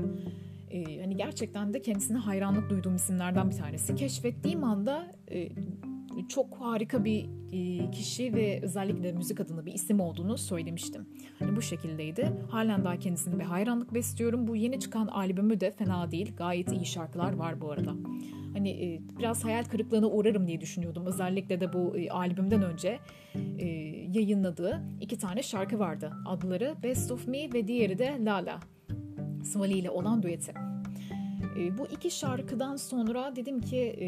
[0.70, 3.94] E, hani gerçekten de kendisine hayranlık duyduğum isimlerden bir tanesi.
[3.94, 5.48] Keşfettiğim anda e,
[6.28, 7.26] çok harika bir
[7.92, 11.06] kişi ve özellikle müzik adına bir isim olduğunu söylemiştim.
[11.38, 12.32] Hani bu şekildeydi.
[12.50, 14.46] Halen daha kendisine bir hayranlık besliyorum.
[14.46, 16.32] Bu yeni çıkan albümü de fena değil.
[16.36, 17.94] Gayet iyi şarkılar var bu arada.
[18.52, 21.06] Hani biraz hayal kırıklığına uğrarım diye düşünüyordum.
[21.06, 22.98] Özellikle de bu albümden önce
[24.12, 26.12] yayınladığı iki tane şarkı vardı.
[26.26, 28.60] Adları Best of Me ve diğeri de Lala.
[29.44, 30.52] Svali ile olan düeti.
[31.58, 34.06] E, bu iki şarkıdan sonra dedim ki e,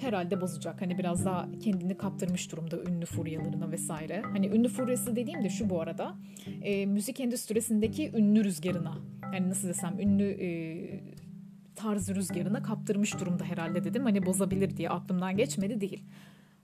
[0.00, 0.80] herhalde bozacak.
[0.80, 4.22] Hani biraz daha kendini kaptırmış durumda ünlü furyalarına vesaire.
[4.22, 6.14] Hani ünlü furyası dediğim de şu bu arada.
[6.62, 8.98] E, müzik endüstrisindeki ünlü rüzgarına.
[9.34, 10.48] Yani nasıl desem ünlü e,
[11.76, 14.02] tarz rüzgarına kaptırmış durumda herhalde dedim.
[14.04, 16.04] Hani bozabilir diye aklımdan geçmedi değil.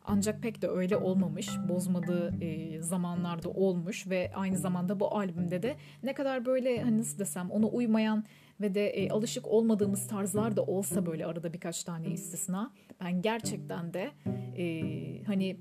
[0.07, 1.49] Ancak pek de öyle olmamış.
[1.69, 7.19] Bozmadığı e, zamanlarda olmuş ve aynı zamanda bu albümde de ne kadar böyle hani nasıl
[7.19, 8.25] desem ona uymayan
[8.61, 13.95] ve de e, alışık olmadığımız tarzlar da olsa böyle arada birkaç tane istisna ben gerçekten
[13.95, 14.11] de
[14.57, 15.57] e, hani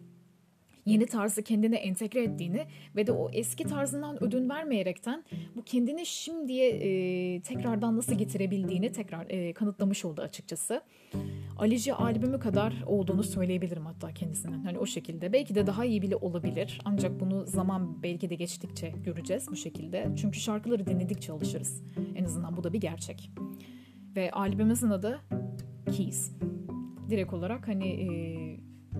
[0.85, 5.23] yeni tarzı kendine entegre ettiğini ve de o eski tarzından ödün vermeyerekten
[5.55, 10.81] bu kendini şimdiye e, tekrardan nasıl getirebildiğini tekrar e, kanıtlamış oldu açıkçası.
[11.57, 14.63] Alici albümü kadar olduğunu söyleyebilirim hatta kendisinin.
[14.63, 15.33] Hani o şekilde.
[15.33, 16.81] Belki de daha iyi bile olabilir.
[16.85, 20.09] Ancak bunu zaman belki de geçtikçe göreceğiz bu şekilde.
[20.21, 21.83] Çünkü şarkıları dinledikçe alışırız.
[22.15, 23.31] En azından bu da bir gerçek.
[24.15, 25.21] Ve albümümüzün adı
[25.97, 26.31] Keys.
[27.09, 28.07] Direkt olarak hani e,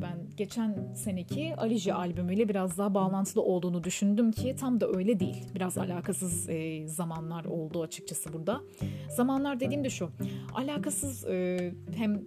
[0.02, 5.44] ben geçen seneki Alice albümüyle biraz daha bağlantılı olduğunu düşündüm ki tam da öyle değil.
[5.56, 8.62] Biraz alakasız e, zamanlar oldu açıkçası burada.
[9.10, 10.10] Zamanlar dediğim de şu.
[10.54, 11.58] Alakasız e,
[11.96, 12.22] hem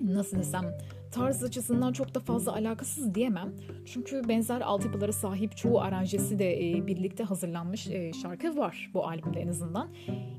[0.00, 0.78] nasıl desem
[1.14, 3.52] tarz açısından çok da fazla alakasız diyemem.
[3.86, 9.40] Çünkü benzer altyapılara sahip çoğu aranjesi de e, birlikte hazırlanmış e, şarkı var bu albümde
[9.40, 9.88] en azından.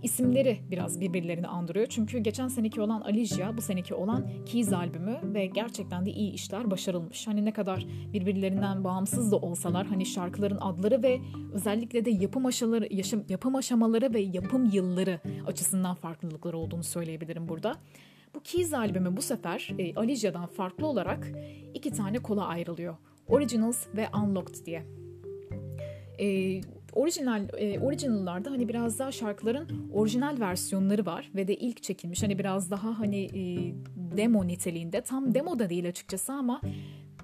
[0.03, 1.87] İsimleri biraz birbirlerini andırıyor.
[1.89, 6.71] Çünkü geçen seneki olan Alicia, bu seneki olan Keys albümü ve gerçekten de iyi işler
[6.71, 7.27] başarılmış.
[7.27, 11.19] Hani ne kadar birbirlerinden bağımsız da olsalar hani şarkıların adları ve
[11.53, 17.75] özellikle de yapım aşamaları, yaşam, yapım aşamaları ve yapım yılları açısından farklılıkları olduğunu söyleyebilirim burada.
[18.35, 21.31] Bu Keys albümü bu sefer e, Alicia'dan farklı olarak
[21.73, 22.95] iki tane kola ayrılıyor.
[23.27, 24.83] Originals ve Unlocked diye.
[26.19, 26.61] E,
[26.93, 32.39] orijinal e, orijinallarda hani biraz daha şarkıların orijinal versiyonları var ve de ilk çekilmiş hani
[32.39, 33.73] biraz daha hani e,
[34.17, 36.61] demo niteliğinde tam demo da değil açıkçası ama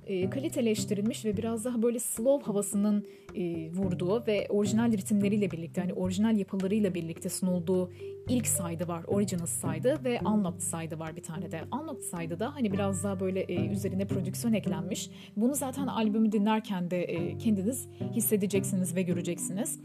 [0.08, 5.94] e, kaliteleştirilmiş ve biraz daha böyle slow havasının e, vurduğu ve orijinal ritimleriyle birlikte hani
[5.94, 7.92] orijinal yapılarıyla birlikte sunulduğu
[8.30, 9.04] ilk saydı var.
[9.08, 11.62] Original saydı ve Unlocked saydı var bir tane de.
[11.82, 15.10] Unlocked saydı da hani biraz daha böyle e, üzerine prodüksiyon eklenmiş.
[15.38, 19.80] Bunu zaten albümü dinlerken de e, kendiniz hissedeceksiniz ve göreceksiniz.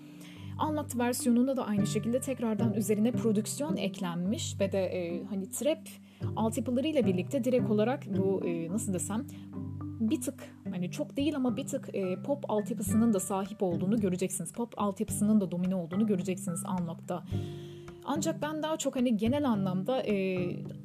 [0.68, 5.88] Unlocked versiyonunda da aynı şekilde tekrardan üzerine prodüksiyon eklenmiş ve de e, hani trap
[6.36, 9.26] altyapılarıyla birlikte direkt olarak bu e, nasıl desem
[10.00, 14.52] bir tık hani çok değil ama bir tık e, pop altyapısının da sahip olduğunu göreceksiniz.
[14.52, 17.24] Pop altyapısının da domine olduğunu göreceksiniz Unlock'ta.
[18.08, 20.38] Ancak ben daha çok hani genel anlamda e,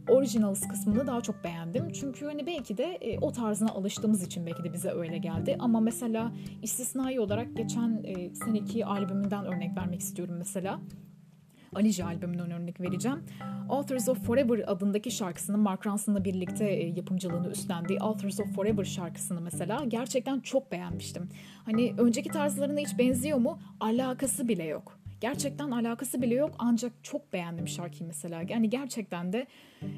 [0.10, 1.92] originals kısmını daha çok beğendim.
[1.92, 5.56] Çünkü hani belki de e, o tarzına alıştığımız için belki de bize öyle geldi.
[5.60, 10.80] Ama mesela istisnai olarak geçen e, seneki albümünden örnek vermek istiyorum mesela.
[11.76, 13.24] Alice albümünden örnek vereceğim.
[13.70, 19.42] Authors of Forever adındaki şarkısını Mark Ronson'la birlikte e, yapımcılığını üstlendiği Authors of Forever şarkısını
[19.42, 21.30] mesela gerçekten çok beğenmiştim.
[21.66, 23.60] Hani önceki tarzlarına hiç benziyor mu?
[23.80, 25.00] Alakası bile yok.
[25.22, 28.44] Gerçekten alakası bile yok ancak çok beğendim şarkıyı mesela.
[28.50, 29.48] Yani gerçekten de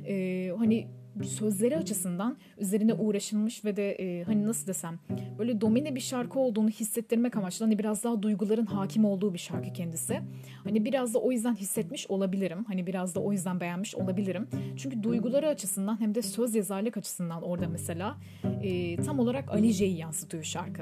[0.08, 0.88] e, hani
[1.24, 5.00] sözleri açısından üzerine uğraşılmış ve de e, hani nasıl desem
[5.40, 9.74] böyle domine bir şarkı olduğunu hissettirmek amaçlı hani biraz daha duyguların hakim olduğu bir şarkı
[9.74, 10.22] kendisi.
[10.64, 12.64] Hani biraz da o yüzden hissetmiş olabilirim.
[12.68, 14.48] Hani biraz da o yüzden beğenmiş olabilirim.
[14.78, 18.18] Çünkü duyguları açısından hem de söz yazarlık açısından orada mesela
[18.64, 20.82] e, tam olarak Ali J'yi yansıtıyor şarkı.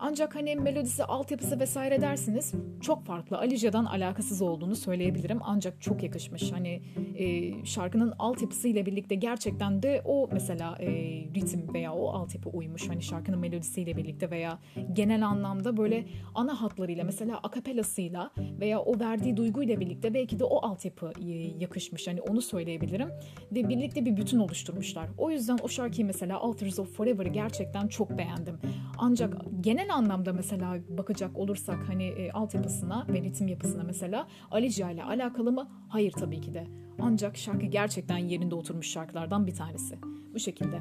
[0.00, 3.38] Ancak hani melodisi, altyapısı vesaire dersiniz çok farklı.
[3.38, 5.38] Alica'dan alakasız olduğunu söyleyebilirim.
[5.42, 6.52] Ancak çok yakışmış.
[6.52, 6.82] Hani
[7.16, 10.86] e, şarkının altyapısı ile birlikte gerçekten de o mesela e,
[11.34, 12.88] ritim veya o altyapı uymuş.
[12.88, 14.58] Hani şarkının melodisiyle birlikte veya
[14.92, 18.30] genel anlamda böyle ana hatlarıyla mesela akapelasıyla
[18.60, 21.12] veya o verdiği duyguyla birlikte belki de o altyapı
[21.58, 22.08] yakışmış.
[22.08, 23.08] Hani onu söyleyebilirim.
[23.52, 25.08] Ve birlikte bir bütün oluşturmuşlar.
[25.18, 28.58] O yüzden o şarkıyı mesela Alters of Forever'ı gerçekten çok beğendim.
[28.98, 35.04] Ancak genel anlamda mesela bakacak olursak hani e, altyapısına ve ritim yapısına mesela Alicia ile
[35.04, 35.68] alakalı mı?
[35.88, 36.66] Hayır tabii ki de.
[37.00, 39.98] Ancak şarkı gerçekten yerinde oturmuş şarkılardan bir tanesi.
[40.34, 40.80] Bu şekilde.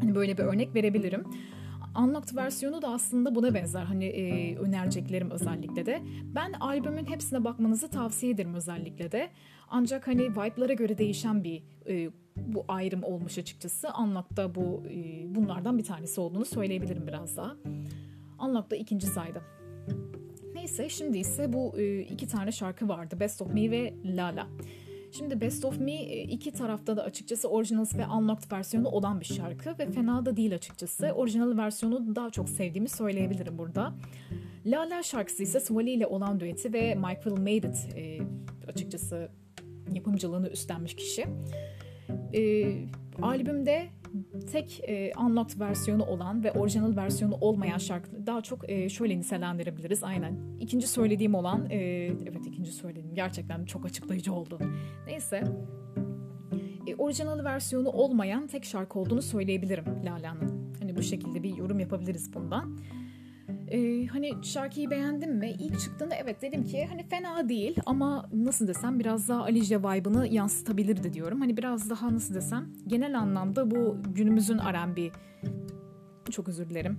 [0.00, 1.24] Hani böyle bir örnek verebilirim.
[1.98, 3.84] Unlocked versiyonu da aslında buna benzer.
[3.84, 6.02] Hani e, önereceklerim özellikle de.
[6.34, 9.30] Ben albümün hepsine bakmanızı tavsiye ederim özellikle de.
[9.68, 13.88] Ancak hani vibe'lara göre değişen bir e, bu ayrım olmuş açıkçası.
[14.02, 17.56] Unlocked'da bu e, bunlardan bir tanesi olduğunu söyleyebilirim biraz daha.
[18.42, 19.42] Unlocked'da ikinci saydım.
[20.54, 23.20] Neyse şimdi ise bu e, iki tane şarkı vardı.
[23.20, 24.46] Best of Me ve Lala.
[25.12, 29.24] Şimdi Best of Me e, iki tarafta da açıkçası Originals ve Unlocked versiyonu olan bir
[29.24, 31.06] şarkı ve fena da değil açıkçası.
[31.12, 33.94] Orijinal versiyonu daha çok sevdiğimi söyleyebilirim burada.
[34.66, 38.18] La La şarkısı ise Swally ile olan düeti ve Will Made It e,
[38.68, 39.28] açıkçası
[39.92, 41.26] yapımcılığını üstlenmiş kişi.
[42.34, 42.72] E,
[43.22, 43.88] albümde
[44.52, 50.04] tek e, unlocked versiyonu olan ve orijinal versiyonu olmayan şarkı daha çok e, şöyle nitelendirebiliriz
[50.04, 50.38] aynen.
[50.60, 54.58] İkinci söylediğim olan e, evet ikinci söylediğim gerçekten çok açıklayıcı oldu.
[55.06, 55.44] Neyse
[56.86, 60.74] e, orijinal versiyonu olmayan tek şarkı olduğunu söyleyebilirim Lala'nın.
[60.80, 62.78] Hani bu şekilde bir yorum yapabiliriz bundan.
[63.68, 65.50] Ee, hani şarkıyı beğendim mi?
[65.50, 70.28] İlk çıktığında evet dedim ki hani fena değil ama nasıl desem biraz daha Alicia vibe'ını
[70.28, 71.40] yansıtabilirdi diyorum.
[71.40, 75.10] Hani biraz daha nasıl desem genel anlamda bu günümüzün R&B
[76.30, 76.98] çok özür dilerim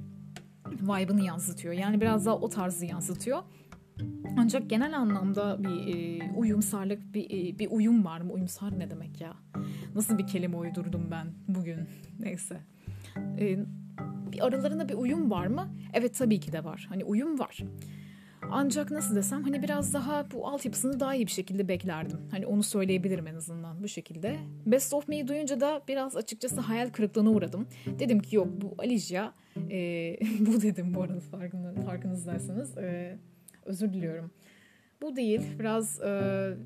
[0.81, 1.73] vibe'ını yansıtıyor.
[1.73, 3.43] Yani biraz daha o tarzı yansıtıyor.
[4.37, 8.33] Ancak genel anlamda bir e, uyumsarlık, bir, e, bir uyum var mı?
[8.33, 9.33] Uyumsar ne demek ya?
[9.95, 11.79] Nasıl bir kelime uydurdum ben bugün?
[12.19, 12.61] Neyse.
[13.39, 13.57] E,
[14.31, 15.75] bir aralarında bir uyum var mı?
[15.93, 16.85] Evet tabii ki de var.
[16.89, 17.59] Hani uyum var.
[18.51, 22.19] Ancak nasıl desem hani biraz daha bu altyapısını daha iyi bir şekilde beklerdim.
[22.31, 24.37] Hani onu söyleyebilirim en azından bu şekilde.
[24.65, 27.67] Best of Me'yi duyunca da biraz açıkçası hayal kırıklığına uğradım.
[27.99, 29.33] Dedim ki yok bu Alicia
[29.71, 32.77] e, bu dedim bu arada farkında, farkınızdaysanız.
[32.77, 33.17] E,
[33.65, 34.31] özür diliyorum.
[35.01, 35.41] Bu değil.
[35.59, 36.09] Biraz e,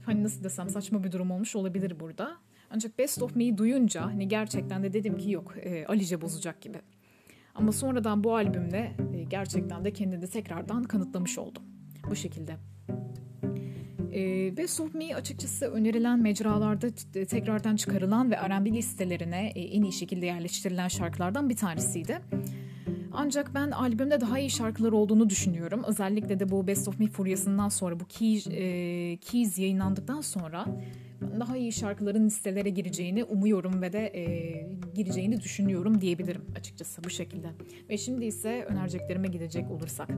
[0.05, 2.37] hani nasıl desem saçma bir durum olmuş olabilir burada.
[2.71, 6.77] Ancak Best of Me'yi duyunca hani gerçekten de dedim ki yok e, Alice bozacak gibi.
[7.57, 11.63] Ama sonradan bu albümle e, gerçekten de kendini tekrardan kanıtlamış oldum.
[12.09, 12.55] Bu şekilde.
[14.13, 16.87] E, Best of Me açıkçası önerilen mecralarda
[17.25, 22.19] tekrardan çıkarılan ve R&B listelerine e, en iyi şekilde yerleştirilen şarkılardan bir tanesiydi.
[23.19, 25.83] Ancak ben albümde daha iyi şarkılar olduğunu düşünüyorum.
[25.87, 30.65] Özellikle de bu Best of Me furyasından sonra bu Keys, e, Keys yayınlandıktan sonra
[31.39, 34.23] daha iyi şarkıların listelere gireceğini umuyorum ve de e,
[34.95, 37.47] gireceğini düşünüyorum diyebilirim açıkçası bu şekilde.
[37.89, 40.09] Ve şimdi ise önereceklerime gidecek olursak.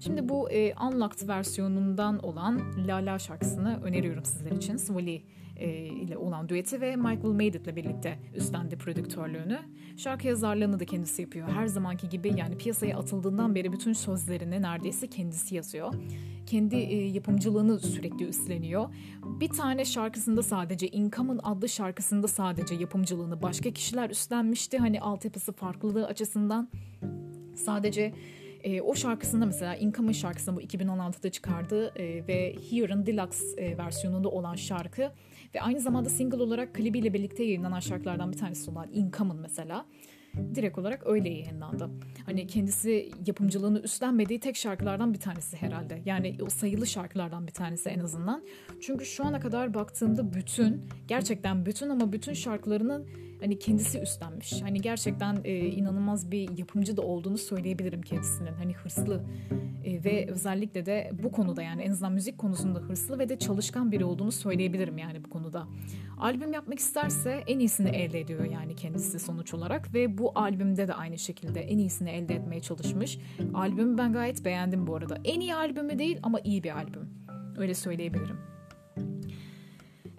[0.00, 4.76] Şimdi bu e, Unlocked versiyonundan olan La La şarkısını öneriyorum sizler için.
[4.76, 5.22] Swally
[5.58, 9.58] e, ile olan düeti ve Michael Made It ile birlikte üstlendi prodüktörlüğünü.
[9.96, 11.48] Şarkı yazarlığını da kendisi yapıyor.
[11.48, 15.94] Her zamanki gibi yani piyasaya atıldığından beri bütün sözlerini neredeyse kendisi yazıyor.
[16.46, 18.88] Kendi e, yapımcılığını sürekli üstleniyor.
[19.40, 24.78] Bir tane şarkısında sadece Income'ın adlı şarkısında sadece yapımcılığını başka kişiler üstlenmişti.
[24.78, 26.68] Hani altyapısı farklılığı açısından
[27.54, 28.14] sadece
[28.64, 34.28] e, o şarkısında mesela Income'ın şarkısını bu 2016'da çıkardığı e, ve Here'ın Deluxe e, versiyonunda
[34.28, 35.12] olan şarkı
[35.54, 39.86] ve aynı zamanda single olarak klibiyle birlikte yayınlanan şarkılardan bir tanesi olan Income'ın mesela
[40.54, 41.90] direkt olarak öyle yayınlandı.
[42.26, 46.02] Hani kendisi yapımcılığını üstlenmediği tek şarkılardan bir tanesi herhalde.
[46.04, 48.42] Yani o sayılı şarkılardan bir tanesi en azından.
[48.80, 53.06] Çünkü şu ana kadar baktığımda bütün, gerçekten bütün ama bütün şarkılarının
[53.40, 54.62] hani kendisi üstlenmiş.
[54.62, 58.52] Hani gerçekten e, inanılmaz bir yapımcı da olduğunu söyleyebilirim kendisinin.
[58.52, 59.24] Hani hırslı
[59.84, 63.92] e, ve özellikle de bu konuda yani en azından müzik konusunda hırslı ve de çalışkan
[63.92, 65.66] biri olduğunu söyleyebilirim yani bu konuda.
[66.18, 70.94] Albüm yapmak isterse en iyisini elde ediyor yani kendisi sonuç olarak ve bu albümde de
[70.94, 73.18] aynı şekilde en iyisini elde etmeye çalışmış.
[73.54, 75.18] Albümü ben gayet beğendim bu arada.
[75.24, 77.08] En iyi albümü değil ama iyi bir albüm.
[77.58, 78.36] Öyle söyleyebilirim.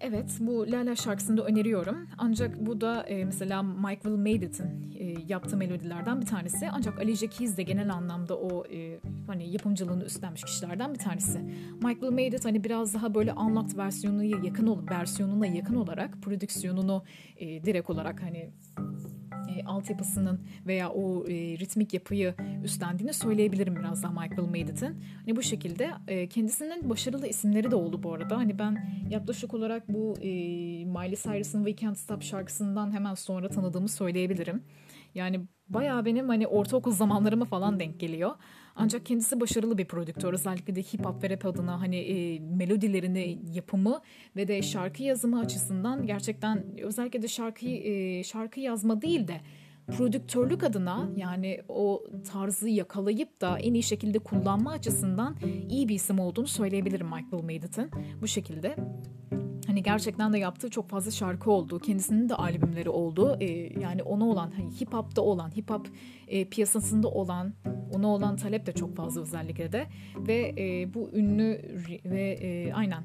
[0.02, 2.08] Evet bu Lala şarkısını da öneriyorum.
[2.18, 6.70] Ancak bu da e, mesela Michael Made It'in e, yaptığı melodilerden bir tanesi.
[6.72, 11.40] Ancak Alicia Keys de genel anlamda o e, hani yapımcılığını üstlenmiş kişilerden bir tanesi.
[11.84, 17.04] Michael Made It hani biraz daha böyle unlocked versiyonuna yakın olup versiyonuna yakın olarak prodüksiyonunu
[17.38, 18.50] e, direkt olarak hani
[19.58, 25.04] e, altyapısının veya o e, ritmik yapıyı üstlendiğini söyleyebilirim biraz daha Michael Maidet'in.
[25.26, 28.38] Hani bu şekilde e, kendisinin başarılı isimleri de oldu bu arada.
[28.38, 28.78] Hani ben
[29.10, 30.30] yaklaşık olarak bu e,
[30.86, 34.64] Miley Cyrus'ın We Can't Stop şarkısından hemen sonra tanıdığımı söyleyebilirim.
[35.16, 38.32] Yani bayağı benim hani ortaokul zamanlarıma falan denk geliyor.
[38.82, 40.34] Ancak kendisi başarılı bir prodüktör.
[40.34, 44.02] Özellikle de hip hop ve rap adına hani e, melodilerini yapımı
[44.36, 49.42] ve de şarkı yazımı açısından gerçekten özellikle de şarkıyı e, şarkı yazma değil de
[49.98, 55.36] prodüktörlük adına yani o tarzı yakalayıp da en iyi şekilde kullanma açısından
[55.70, 58.76] iyi bir isim olduğunu söyleyebilirim Michael Maidet'in bu şekilde.
[59.70, 61.80] Hani gerçekten de yaptığı çok fazla şarkı oldu.
[61.80, 63.38] Kendisinin de albümleri oldu.
[63.40, 63.46] Ee,
[63.80, 65.88] yani ona olan hani hip hop'ta olan, hip hop
[66.28, 67.54] e, piyasasında olan,
[67.94, 69.88] ona olan talep de çok fazla özellikle de.
[70.18, 71.62] Ve e, bu ünlü
[72.06, 73.04] ve e, aynen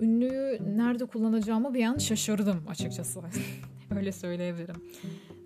[0.00, 3.20] ünlüyü nerede kullanacağımı bir an şaşırdım açıkçası.
[3.96, 4.76] Öyle söyleyebilirim.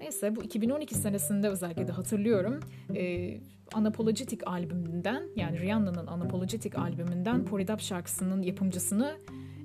[0.00, 2.60] Neyse bu 2012 senesinde özellikle de hatırlıyorum.
[2.96, 3.34] E,
[3.76, 9.16] Unapologetic albümünden yani Rihanna'nın Unapologetic albümünden Poridap şarkısının yapımcısını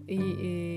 [0.07, 0.15] e,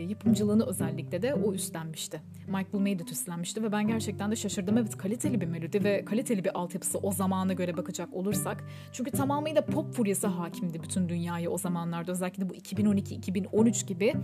[0.09, 2.21] yapımcılığını özellikle de o üstlenmişti.
[2.47, 4.79] Michael Maidut üstlenmişti ve ben gerçekten de şaşırdım.
[4.79, 8.65] Evet kaliteli bir melodi ve kaliteli bir altyapısı o zamana göre bakacak olursak.
[8.93, 12.13] Çünkü tamamıyla pop furyası hakimdi bütün dünyaya o zamanlarda.
[12.13, 14.15] Özellikle bu 2012-2013 gibi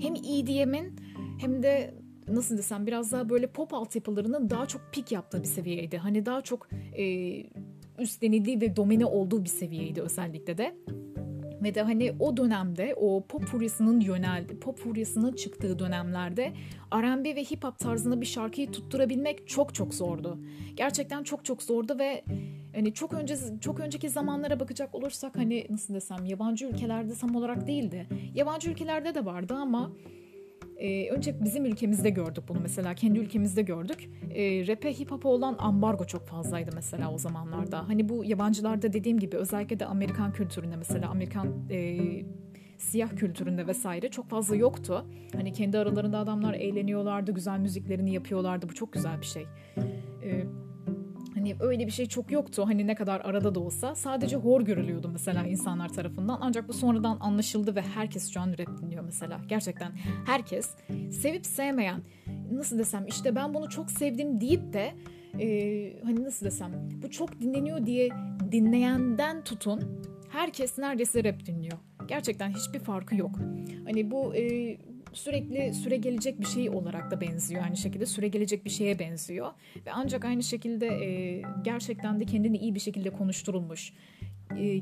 [0.00, 0.96] hem EDM'in
[1.40, 1.94] hem de
[2.28, 5.98] nasıl desem biraz daha böyle pop altyapılarının daha çok pik yaptığı bir seviyeydi.
[5.98, 6.68] Hani daha çok
[6.98, 7.34] e,
[7.98, 10.76] üstlenildiği ve domine olduğu bir seviyeydi özellikle de.
[11.64, 16.52] Ve de hani o dönemde o pop furyasının yöneldi, pop furyasının çıktığı dönemlerde
[16.94, 20.38] R&B ve hip hop tarzında bir şarkıyı tutturabilmek çok çok zordu.
[20.74, 22.24] Gerçekten çok çok zordu ve
[22.74, 27.66] hani çok önce çok önceki zamanlara bakacak olursak hani nasıl desem yabancı ülkelerde tam olarak
[27.66, 28.06] değildi.
[28.34, 29.92] Yabancı ülkelerde de vardı ama
[30.76, 34.10] ee, önce bizim ülkemizde gördük bunu mesela kendi ülkemizde gördük.
[34.34, 37.88] Ee, rap'e hip hop'a olan ambargo çok fazlaydı mesela o zamanlarda.
[37.88, 41.98] Hani bu yabancılarda dediğim gibi özellikle de Amerikan kültüründe mesela Amerikan e,
[42.78, 45.06] siyah kültüründe vesaire çok fazla yoktu.
[45.36, 48.68] Hani kendi aralarında adamlar eğleniyorlardı, güzel müziklerini yapıyorlardı.
[48.68, 49.46] Bu çok güzel bir şey.
[50.24, 50.44] Ee,
[51.34, 52.64] Hani öyle bir şey çok yoktu.
[52.66, 56.38] Hani ne kadar arada da olsa sadece hor görülüyordu mesela insanlar tarafından.
[56.40, 59.40] Ancak bu sonradan anlaşıldı ve herkes şu an rap dinliyor mesela.
[59.48, 59.92] Gerçekten
[60.26, 60.70] herkes
[61.10, 62.02] sevip sevmeyen
[62.52, 64.94] nasıl desem işte ben bunu çok sevdim deyip de
[65.40, 65.46] e,
[66.02, 66.72] hani nasıl desem
[67.02, 68.08] bu çok dinleniyor diye
[68.52, 71.78] dinleyenden tutun herkes neredeyse rap dinliyor.
[72.08, 73.38] Gerçekten hiçbir farkı yok.
[73.84, 74.76] Hani bu e,
[75.14, 77.64] sürekli süre gelecek bir şey olarak da benziyor.
[77.64, 79.50] Aynı şekilde süre gelecek bir şeye benziyor.
[79.86, 83.92] Ve ancak aynı şekilde e, gerçekten de kendini iyi bir şekilde konuşturulmuş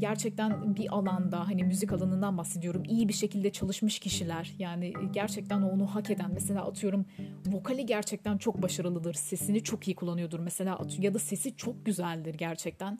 [0.01, 5.87] gerçekten bir alanda hani müzik alanından bahsediyorum iyi bir şekilde çalışmış kişiler yani gerçekten onu
[5.87, 7.07] hak eden mesela atıyorum
[7.47, 12.99] vokali gerçekten çok başarılıdır sesini çok iyi kullanıyordur mesela ya da sesi çok güzeldir gerçekten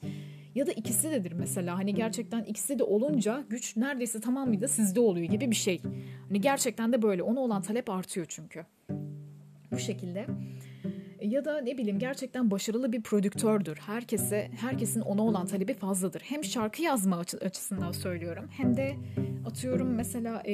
[0.55, 5.27] ya da ikisi dedir mesela hani gerçekten ikisi de olunca güç neredeyse tamamıyla sizde oluyor
[5.27, 5.81] gibi bir şey.
[6.29, 8.65] Hani gerçekten de böyle ona olan talep artıyor çünkü.
[9.73, 10.27] Bu şekilde
[11.25, 13.77] ya da ne bileyim gerçekten başarılı bir prodüktördür.
[13.77, 16.23] Herkese herkesin ona olan talebi fazladır.
[16.25, 18.97] Hem şarkı yazma açısından söylüyorum hem de
[19.47, 20.53] atıyorum mesela e,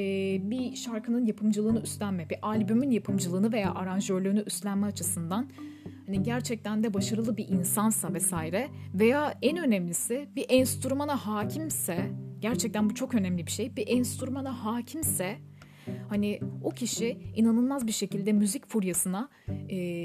[0.49, 5.49] bir şarkının yapımcılığını üstlenme, bir albümün yapımcılığını veya aranjörlüğünü üstlenme açısından
[6.05, 12.95] hani gerçekten de başarılı bir insansa vesaire veya en önemlisi bir enstrümana hakimse gerçekten bu
[12.95, 13.75] çok önemli bir şey.
[13.75, 15.37] Bir enstrümana hakimse
[16.09, 19.29] hani o kişi inanılmaz bir şekilde müzik furyasına
[19.69, 20.03] e,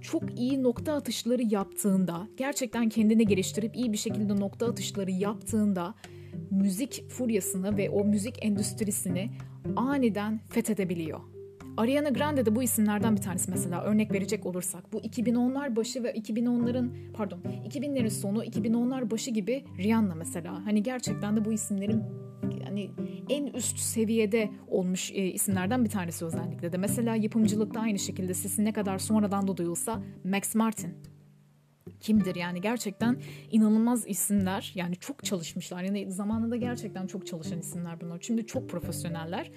[0.00, 5.94] çok iyi nokta atışları yaptığında, gerçekten kendini geliştirip iyi bir şekilde nokta atışları yaptığında
[6.50, 9.30] müzik furyasını ve o müzik endüstrisini
[9.76, 11.33] aniden fethedebiliyor.
[11.76, 14.92] Ariana Grande de bu isimlerden bir tanesi mesela örnek verecek olursak.
[14.92, 20.66] Bu 2010'lar başı ve 2010'ların pardon 2000'lerin sonu 2010'lar başı gibi Rihanna mesela.
[20.66, 22.02] Hani gerçekten de bu isimlerin
[22.66, 22.90] yani
[23.28, 26.76] en üst seviyede olmuş e, isimlerden bir tanesi özellikle de.
[26.76, 30.94] Mesela yapımcılıkta aynı şekilde sesi ne kadar sonradan da duyulsa Max Martin
[32.04, 32.34] kimdir?
[32.34, 33.16] Yani gerçekten
[33.50, 34.72] inanılmaz isimler.
[34.74, 35.82] Yani çok çalışmışlar.
[35.82, 38.18] Yani zamanında gerçekten çok çalışan isimler bunlar.
[38.20, 39.50] Şimdi çok profesyoneller.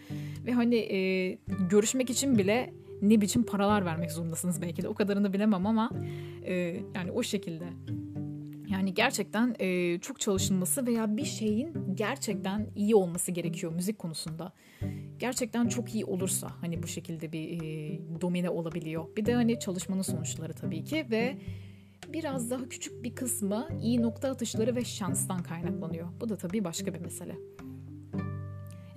[0.46, 1.32] Ve hani e,
[1.70, 4.88] görüşmek için bile ne biçim paralar vermek zorundasınız belki de.
[4.88, 5.92] O kadarını bilemem ama
[6.46, 6.54] e,
[6.96, 7.66] yani o şekilde.
[8.70, 14.54] Yani gerçekten e, çok çalışılması veya bir şeyin gerçekten iyi olması gerekiyor müzik konusunda.
[15.20, 19.06] Gerçekten çok iyi olursa hani bu şekilde bir e, domine olabiliyor.
[19.18, 21.38] Bir de hani çalışmanın sonuçları tabii ki ve
[22.14, 26.08] biraz daha küçük bir kısmı iyi nokta atışları ve şanstan kaynaklanıyor.
[26.22, 27.36] Bu da tabii başka bir mesele.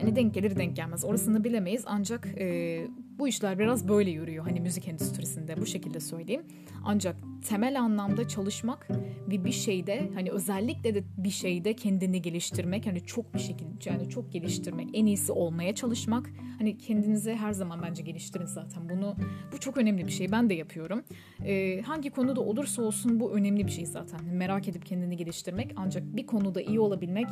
[0.01, 1.05] Yani denk gelir denk gelmez.
[1.05, 1.83] Orasını bilemeyiz.
[1.87, 2.87] Ancak e,
[3.19, 4.45] Bu işler biraz böyle yürüyor.
[4.45, 6.43] Hani müzik endüstrisinde bu şekilde söyleyeyim.
[6.85, 7.17] Ancak
[7.49, 8.89] temel anlamda çalışmak
[9.29, 14.09] ve bir şeyde hani özellikle de bir şeyde kendini geliştirmek hani çok bir şekilde yani
[14.09, 16.31] çok geliştirmek en iyisi olmaya çalışmak.
[16.59, 18.89] Hani kendinizi her zaman bence geliştirin zaten.
[18.89, 19.17] Bunu
[19.53, 20.33] bu çok önemli bir şey.
[20.33, 21.03] Ben de yapıyorum.
[21.45, 24.25] Ee, hangi konuda olursa olsun bu önemli bir şey zaten.
[24.25, 25.73] Merak edip kendini geliştirmek.
[25.77, 27.27] Ancak bir konuda iyi olabilmek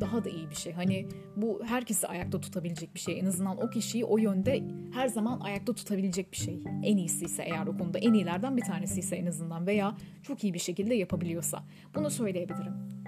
[0.00, 0.72] daha da iyi bir şey.
[0.72, 3.20] Hani bu herkesi ayakta tutabilecek bir şey.
[3.20, 4.62] En azından o kişiyi o yönde
[4.94, 6.58] her zaman ayakta tutabilecek bir şey.
[6.82, 10.44] En iyisi ise eğer o konuda en iyilerden bir tanesi ise en azından veya çok
[10.44, 11.64] iyi bir şekilde yapabiliyorsa.
[11.94, 13.03] Bunu söyleyebilirim.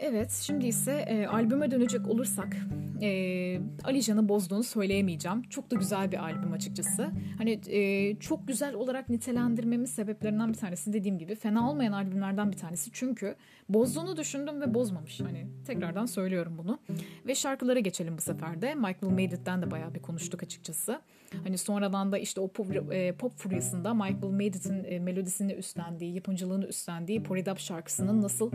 [0.00, 2.56] Evet, şimdi ise e, albüme dönecek olursak
[3.02, 5.42] e, Ali Can'ı bozduğunu söyleyemeyeceğim.
[5.42, 7.10] Çok da güzel bir albüm açıkçası.
[7.38, 12.56] Hani e, çok güzel olarak nitelendirmemin sebeplerinden bir tanesi dediğim gibi fena olmayan albümlerden bir
[12.56, 12.90] tanesi.
[12.92, 13.36] Çünkü
[13.68, 15.20] bozduğunu düşündüm ve bozmamış.
[15.20, 16.78] Hani tekrardan söylüyorum bunu.
[17.26, 18.74] Ve şarkılara geçelim bu sefer de.
[18.74, 21.00] Michael Made It'ten de bayağı bir konuştuk açıkçası.
[21.44, 26.14] Hani sonradan da işte o pop, e, pop furyasında Michael Made It'in e, melodisini üstlendiği,
[26.14, 28.50] yapımcılığını üstlendiği Polydub şarkısının nasıl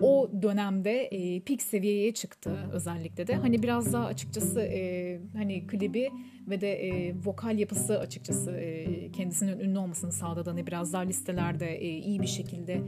[0.00, 3.34] o dönemde e, peak seviyeye çıktı özellikle de.
[3.34, 6.10] Hani biraz daha açıkçası e, hani klibi
[6.48, 10.50] ve de e, vokal yapısı açıkçası e, kendisinin ünlü olmasını sağladı.
[10.50, 12.80] Hani biraz daha listelerde e, iyi bir şekilde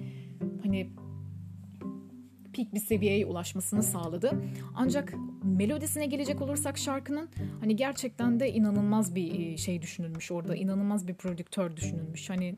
[0.62, 0.90] hani
[2.56, 4.32] peak bir seviyeye ulaşmasını sağladı.
[4.74, 7.28] Ancak melodisine gelecek olursak şarkının
[7.60, 10.56] hani gerçekten de inanılmaz bir e, şey düşünülmüş orada.
[10.56, 12.30] inanılmaz bir prodüktör düşünülmüş.
[12.30, 12.56] Hani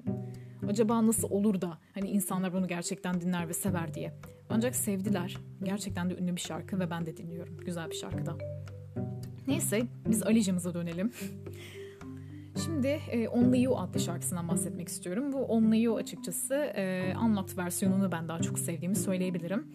[0.68, 4.12] acaba nasıl olur da hani insanlar bunu gerçekten dinler ve sever diye.
[4.51, 5.36] Ancak sevdiler.
[5.62, 7.57] Gerçekten de ünlü bir şarkı ve ben de dinliyorum.
[7.57, 8.38] Güzel bir şarkı da.
[9.46, 11.12] Neyse biz Alice'mize dönelim.
[12.64, 15.32] Şimdi e, Only You adlı şarkısından bahsetmek istiyorum.
[15.32, 19.66] Bu Only You açıkçası e, Unlocked versiyonunu ben daha çok sevdiğimi söyleyebilirim.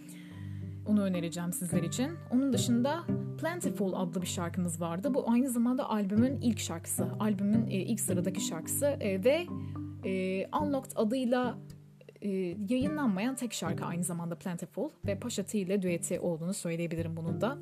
[0.88, 2.12] Onu önereceğim sizler için.
[2.32, 3.04] Onun dışında
[3.42, 5.14] Plentiful adlı bir şarkımız vardı.
[5.14, 7.08] Bu aynı zamanda albümün ilk şarkısı.
[7.20, 9.48] Albümün e, ilk sıradaki şarkısı e, ve
[10.06, 11.58] e, Unlocked adıyla
[12.22, 12.30] e,
[12.70, 17.58] yayınlanmayan tek şarkı aynı zamanda Plentiful ve Paşa T ile düeti olduğunu söyleyebilirim bunun da.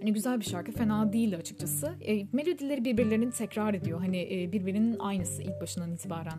[0.00, 1.94] Hani güzel bir şarkı fena değil açıkçası.
[2.06, 4.00] E, melodileri birbirlerini tekrar ediyor.
[4.00, 6.38] Hani e, birbirinin aynısı ilk başından itibaren.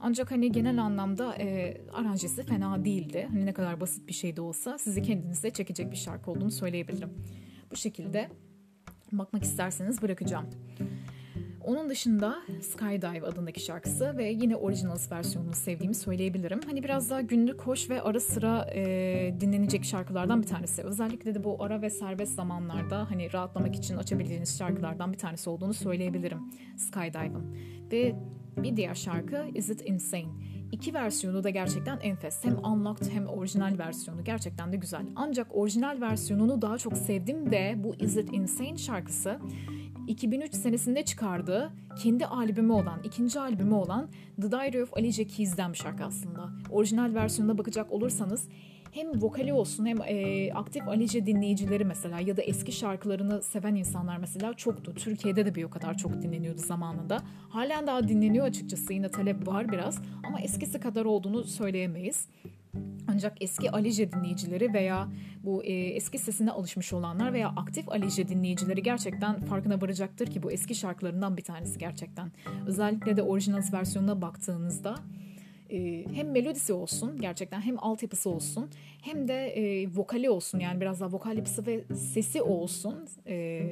[0.00, 3.26] Ancak hani genel anlamda e, aranjesi fena değildi.
[3.30, 7.10] Hani ne kadar basit bir şey de olsa sizi kendinize çekecek bir şarkı olduğunu söyleyebilirim.
[7.70, 8.28] Bu şekilde
[9.12, 10.46] bakmak isterseniz bırakacağım.
[11.64, 16.60] Onun dışında Skydive adındaki şarkısı ve yine Originals versiyonunu sevdiğimi söyleyebilirim.
[16.66, 20.82] Hani biraz daha günlük, hoş ve ara sıra e, dinlenecek şarkılardan bir tanesi.
[20.82, 25.74] Özellikle de bu ara ve serbest zamanlarda hani rahatlamak için açabildiğiniz şarkılardan bir tanesi olduğunu
[25.74, 26.38] söyleyebilirim
[26.76, 27.56] Skydive'ın.
[27.92, 28.14] Ve
[28.56, 30.28] bir diğer şarkı Is It Insane?
[30.72, 32.44] İki versiyonu da gerçekten enfes.
[32.44, 35.06] Hem unlocked hem orijinal versiyonu gerçekten de güzel.
[35.16, 39.38] Ancak orijinal versiyonunu daha çok sevdim ve bu Is It Insane şarkısı
[40.10, 41.70] 2003 senesinde çıkardığı
[42.02, 44.08] kendi albümü olan, ikinci albümü olan
[44.40, 46.50] The Diary of Alicia Keys'den bir şarkı aslında.
[46.70, 48.48] Orijinal versiyonuna bakacak olursanız
[48.92, 54.16] hem vokali olsun hem e, aktif Alice dinleyicileri mesela ya da eski şarkılarını seven insanlar
[54.16, 54.94] mesela çoktu.
[54.94, 57.18] Türkiye'de de bir o kadar çok dinleniyordu zamanında.
[57.48, 59.98] Halen daha dinleniyor açıkçası yine talep var biraz
[60.28, 62.28] ama eskisi kadar olduğunu söyleyemeyiz.
[63.08, 65.08] Ancak eski Alice dinleyicileri veya
[65.44, 70.52] bu e, eski sesine alışmış olanlar veya aktif Alice dinleyicileri gerçekten farkına varacaktır ki bu
[70.52, 72.32] eski şarkılarından bir tanesi gerçekten.
[72.66, 74.94] Özellikle de orijinal versiyonuna baktığınızda
[75.70, 78.70] e, hem melodisi olsun gerçekten hem altyapısı olsun
[79.02, 83.08] hem de e, vokali olsun yani biraz daha vokal yapısı ve sesi olsun.
[83.26, 83.62] E,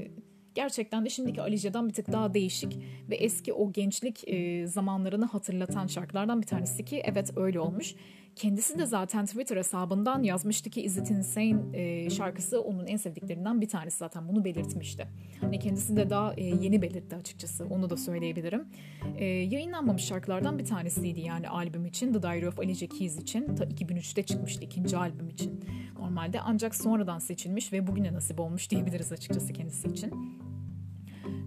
[0.54, 2.78] gerçekten de şimdiki Alice'den bir tık daha değişik
[3.10, 7.94] ve eski o gençlik e, zamanlarını hatırlatan şarkılardan bir tanesi ki evet öyle olmuş.
[8.38, 11.56] Kendisi de zaten Twitter hesabından yazmıştı ki Is It Insane?
[11.72, 13.98] e, şarkısı onun en sevdiklerinden bir tanesi.
[13.98, 15.08] Zaten bunu belirtmişti.
[15.40, 17.66] Hani kendisi de daha e, yeni belirtti açıkçası.
[17.70, 18.68] Onu da söyleyebilirim.
[19.16, 22.12] E, yayınlanmamış şarkılardan bir tanesiydi yani albüm için.
[22.12, 23.56] The Diary of Alicia Keys için.
[23.56, 25.64] Ta 2003'te çıkmıştı ikinci albüm için.
[25.98, 30.12] Normalde ancak sonradan seçilmiş ve bugüne nasip olmuş diyebiliriz açıkçası kendisi için.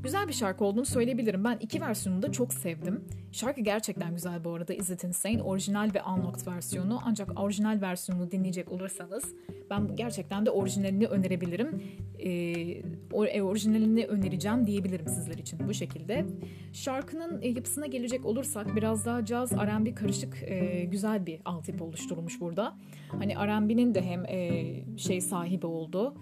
[0.04, 1.44] Güzel bir şarkı olduğunu söyleyebilirim.
[1.44, 3.04] Ben iki versiyonunu da çok sevdim.
[3.32, 4.74] Şarkı gerçekten güzel bu arada.
[4.74, 7.00] Is It Insane orijinal ve unlocked versiyonu.
[7.06, 9.24] Ancak orijinal versiyonunu dinleyecek olursanız
[9.70, 11.84] ben gerçekten de orijinalini önerebilirim.
[12.20, 16.26] Ee, orijinalini önereceğim diyebilirim sizler için bu şekilde.
[16.74, 22.42] Şarkının e, yapısına gelecek olursak biraz daha caz, R&B karışık e, güzel bir altyapı oluşturulmuş
[22.42, 22.78] burada.
[23.10, 26.16] Hani R&B'nin de hem e, şey sahibi oldu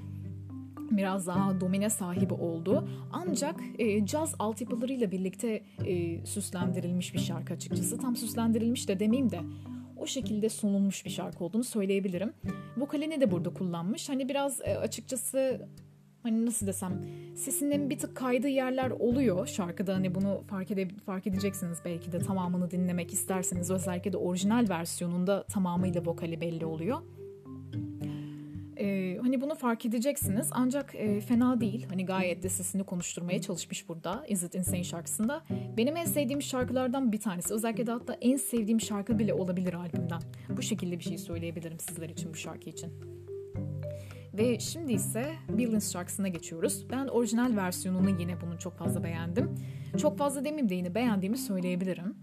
[0.91, 2.87] biraz daha domine sahibi oldu.
[3.11, 7.97] Ancak e, caz altyapılarıyla birlikte e, süslendirilmiş bir şarkı açıkçası.
[7.97, 9.39] Tam süslendirilmiş de demeyeyim de
[9.97, 12.33] o şekilde sunulmuş bir şarkı olduğunu söyleyebilirim.
[12.77, 14.09] Vokalini de burada kullanmış.
[14.09, 15.67] Hani biraz e, açıkçası
[16.23, 21.27] hani nasıl desem sesinin bir tık kaydığı yerler oluyor şarkıda hani bunu fark, ede fark
[21.27, 26.97] edeceksiniz belki de tamamını dinlemek isterseniz özellikle de orijinal versiyonunda tamamıyla vokali belli oluyor.
[29.29, 31.85] Hani bunu fark edeceksiniz ancak e, fena değil.
[31.89, 35.43] Hani gayet de sesini konuşturmaya çalışmış burada Is It Insane şarkısında.
[35.77, 37.53] Benim en sevdiğim şarkılardan bir tanesi.
[37.53, 40.21] Özellikle de hatta en sevdiğim şarkı bile olabilir albümden.
[40.57, 42.91] Bu şekilde bir şey söyleyebilirim sizler için bu şarkı için.
[44.33, 46.85] Ve şimdi ise Billions şarkısına geçiyoruz.
[46.91, 49.55] Ben orijinal versiyonunu yine bunun çok fazla beğendim.
[49.97, 52.15] Çok fazla demeyeyim de yine beğendiğimi söyleyebilirim.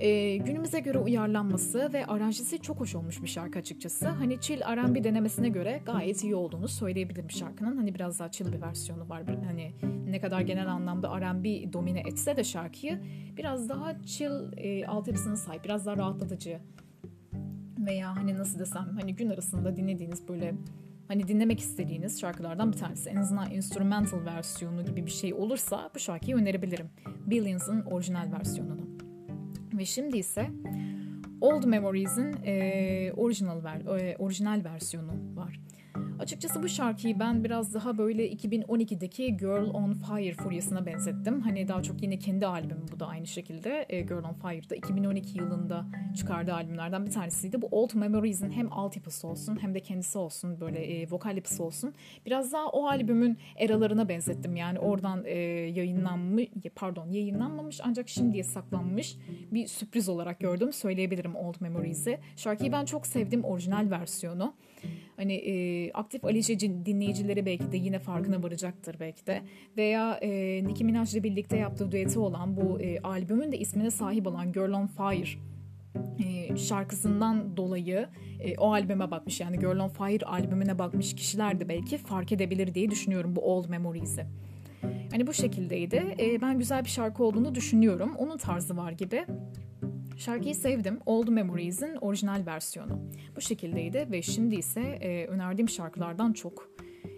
[0.00, 4.08] Ee, günümüze göre uyarlanması ve aranjesi çok hoş olmuş bir şarkı açıkçası.
[4.08, 7.76] Hani chill R&B denemesine göre gayet iyi olduğunu söyleyebilirim şarkının.
[7.76, 9.22] Hani biraz daha chill bir versiyonu var.
[9.46, 9.72] Hani
[10.10, 13.00] ne kadar genel anlamda R&B domine etse de şarkıyı
[13.36, 16.60] biraz daha chill e, altyapısına sahip, biraz daha rahatlatıcı
[17.78, 20.54] veya hani nasıl desem hani gün arasında dinlediğiniz böyle
[21.08, 23.10] hani dinlemek istediğiniz şarkılardan bir tanesi.
[23.10, 26.90] En azından instrumental versiyonu gibi bir şey olursa bu şarkıyı önerebilirim.
[27.26, 29.09] Billions'ın orijinal versiyonunu.
[29.80, 30.50] Ve şimdi ise
[31.40, 35.60] Old Memories'in e, orijinal, ver, e, orijinal versiyonu var.
[36.20, 41.40] Açıkçası bu şarkıyı ben biraz daha böyle 2012'deki Girl on Fire furyasına benzettim.
[41.40, 43.86] Hani daha çok yine kendi albümü bu da aynı şekilde.
[43.88, 45.86] E, Girl on Fire'da 2012 yılında
[46.16, 47.62] çıkardığı albümlerden bir tanesiydi.
[47.62, 51.94] Bu Old Memories'in hem altyapısı olsun hem de kendisi olsun böyle e, vokal yapısı olsun.
[52.26, 54.56] Biraz daha o albümün eralarına benzettim.
[54.56, 55.38] Yani oradan e,
[55.70, 59.16] yayınlanmış pardon yayınlanmamış ancak şimdiye saklanmış
[59.52, 60.72] bir sürpriz olarak gördüm.
[60.72, 62.18] Söyleyebilirim Old Memories'i.
[62.36, 64.54] Şarkıyı ben çok sevdim orijinal versiyonu.
[65.20, 69.42] Hani e, aktif Alice dinleyicileri belki de yine farkına varacaktır belki de.
[69.76, 74.26] Veya e, Nicki Minaj ile birlikte yaptığı düeti olan bu e, albümün de ismine sahip
[74.26, 75.28] olan Girl on Fire
[76.24, 78.08] e, şarkısından dolayı
[78.40, 82.74] e, o albüme bakmış yani Girl on Fire albümüne bakmış kişiler de belki fark edebilir
[82.74, 84.26] diye düşünüyorum bu Old Memories'i.
[85.10, 86.16] Hani bu şekildeydi.
[86.20, 88.14] E, ben güzel bir şarkı olduğunu düşünüyorum.
[88.18, 89.24] Onun tarzı var gibi.
[90.20, 90.98] Şarkıyı sevdim.
[91.06, 93.00] Old Memories'in orijinal versiyonu.
[93.36, 96.68] Bu şekildeydi ve şimdi ise e, önerdiğim şarkılardan çok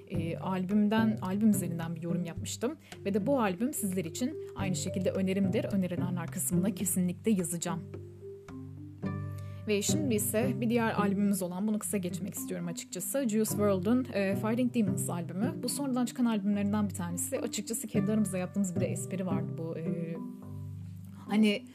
[0.09, 5.11] e, albümden albüm üzerinden bir yorum yapmıştım ve de bu albüm sizler için aynı şekilde
[5.11, 5.65] önerimdir.
[5.65, 7.81] Önerilenler kısmına kesinlikle yazacağım.
[9.69, 13.29] Ve şimdi ise bir diğer albümümüz olan bunu kısa geçmek istiyorum açıkçası.
[13.29, 15.55] Juice WRLD'ın e, Fighting Demons albümü.
[15.63, 17.41] Bu sonradan çıkan albümlerinden bir tanesi.
[17.41, 19.79] Açıkçası kendi aramızda yaptığımız bir de espri vardı bu.
[19.79, 20.17] E,
[21.29, 21.67] hani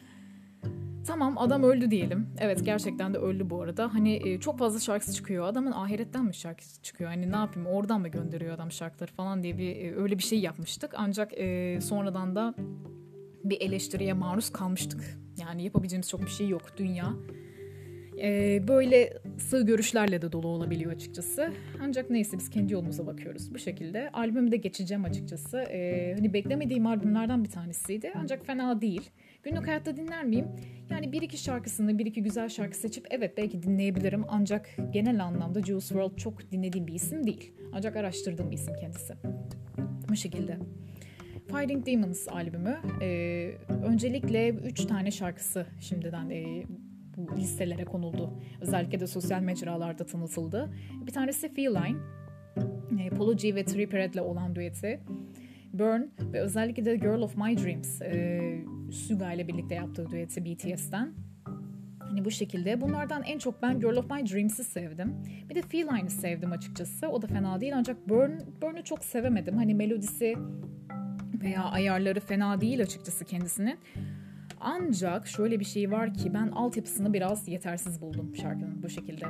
[1.07, 2.27] Tamam adam öldü diyelim.
[2.39, 3.93] Evet gerçekten de öldü bu arada.
[3.93, 5.47] Hani e, çok fazla şarkısı çıkıyor.
[5.47, 7.09] Adamın ahiretten mi şarkısı çıkıyor?
[7.09, 10.39] Hani ne yapayım oradan mı gönderiyor adam şarkıları falan diye bir e, öyle bir şey
[10.39, 10.93] yapmıştık.
[10.97, 12.55] Ancak e, sonradan da
[13.43, 15.17] bir eleştiriye maruz kalmıştık.
[15.39, 16.61] Yani yapabileceğimiz çok bir şey yok.
[16.77, 17.13] Dünya
[18.21, 21.51] e, böyle sığ görüşlerle de dolu olabiliyor açıkçası.
[21.81, 24.09] Ancak neyse biz kendi yolumuza bakıyoruz bu şekilde.
[24.13, 25.57] Albümde geçeceğim açıkçası.
[25.57, 28.11] E, hani beklemediğim albümlerden bir tanesiydi.
[28.15, 29.09] Ancak fena değil.
[29.47, 30.47] Günlük hayatta dinler miyim?
[30.89, 34.25] Yani bir iki şarkısını, bir iki güzel şarkı seçip evet belki dinleyebilirim.
[34.27, 37.53] Ancak genel anlamda Juice WRLD çok dinlediğim bir isim değil.
[37.73, 39.13] Ancak araştırdığım bir isim kendisi.
[40.09, 40.57] Bu şekilde.
[41.47, 42.77] Fighting Demons albümü.
[43.01, 43.51] Ee,
[43.85, 46.63] öncelikle üç tane şarkısı şimdiden e,
[47.17, 48.33] bu listelere konuldu.
[48.61, 50.73] Özellikle de sosyal mecralarda tanıtıldı.
[51.05, 51.97] Bir tanesi Feline.
[52.99, 54.99] E, Polo G ve Tripperet ile olan düeti.
[55.79, 56.01] Burn
[56.33, 58.41] ve özellikle de Girl of My Dreams e,
[58.91, 61.13] Suga ile birlikte yaptığı düeti BTS'ten.
[61.99, 62.81] Hani bu şekilde.
[62.81, 65.15] Bunlardan en çok ben Girl of My Dreams'i sevdim.
[65.49, 67.07] Bir de Feline'i sevdim açıkçası.
[67.07, 69.57] O da fena değil ancak Burn, Burn'u çok sevemedim.
[69.57, 70.35] Hani melodisi
[71.41, 73.79] veya ayarları fena değil açıkçası kendisinin.
[74.59, 79.25] Ancak şöyle bir şey var ki ben altyapısını biraz yetersiz buldum şarkının bu şekilde.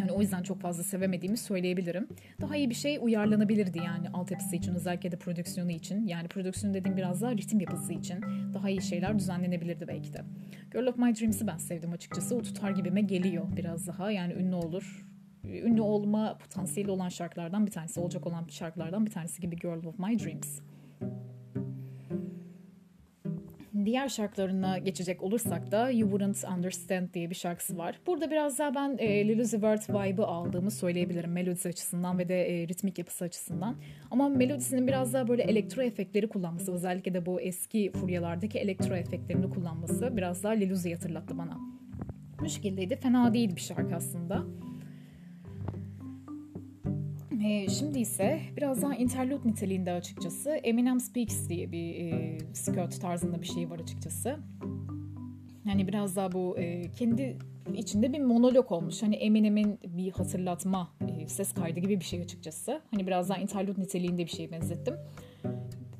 [0.00, 2.08] Yani o yüzden çok fazla sevemediğimi söyleyebilirim.
[2.40, 6.06] Daha iyi bir şey uyarlanabilirdi yani altyapısı için özellikle de prodüksiyonu için.
[6.06, 8.24] Yani prodüksiyon dediğim biraz daha ritim yapısı için
[8.54, 10.22] daha iyi şeyler düzenlenebilirdi belki de.
[10.72, 12.36] Girl of My Dreams'i ben sevdim açıkçası.
[12.36, 14.10] O tutar gibime geliyor biraz daha.
[14.10, 15.06] Yani ünlü olur.
[15.44, 19.98] Ünlü olma potansiyeli olan şarkılardan bir tanesi, olacak olan şarkılardan bir tanesi gibi Girl of
[19.98, 20.60] My Dreams
[23.86, 28.00] diğer şarkılarına geçecek olursak da You Wouldn't Understand diye bir şarkısı var.
[28.06, 32.62] Burada biraz daha ben e, Lil Uzi Vert vibe'ı aldığımı söyleyebilirim melodisi açısından ve de
[32.62, 33.76] e, ritmik yapısı açısından.
[34.10, 39.50] Ama melodisinin biraz daha böyle elektro efektleri kullanması özellikle de bu eski furyalardaki elektro efektlerini
[39.50, 41.58] kullanması biraz daha Lil Uzi'yi hatırlattı bana.
[42.40, 42.96] Bu şekildeydi.
[42.96, 44.42] Fena değil bir şarkı aslında.
[47.44, 53.42] E, şimdi ise biraz daha interlude niteliğinde açıkçası Eminem Speaks diye bir e, skirt tarzında
[53.42, 54.36] bir şey var açıkçası.
[55.64, 57.38] Yani biraz daha bu e, kendi
[57.74, 59.02] içinde bir monolog olmuş.
[59.02, 62.80] Hani Eminem'in bir hatırlatma e, ses kaydı gibi bir şey açıkçası.
[62.90, 64.94] Hani biraz daha interlude niteliğinde bir şeye benzettim.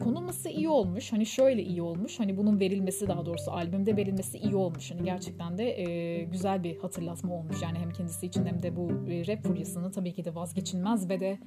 [0.00, 1.12] Konulması iyi olmuş.
[1.12, 2.20] Hani şöyle iyi olmuş.
[2.20, 4.90] Hani bunun verilmesi daha doğrusu albümde verilmesi iyi olmuş.
[4.90, 7.62] Hani gerçekten de e, güzel bir hatırlatma olmuş.
[7.62, 11.20] Yani hem kendisi için hem de bu e, rap furyasını tabii ki de vazgeçilmez ve
[11.20, 11.38] de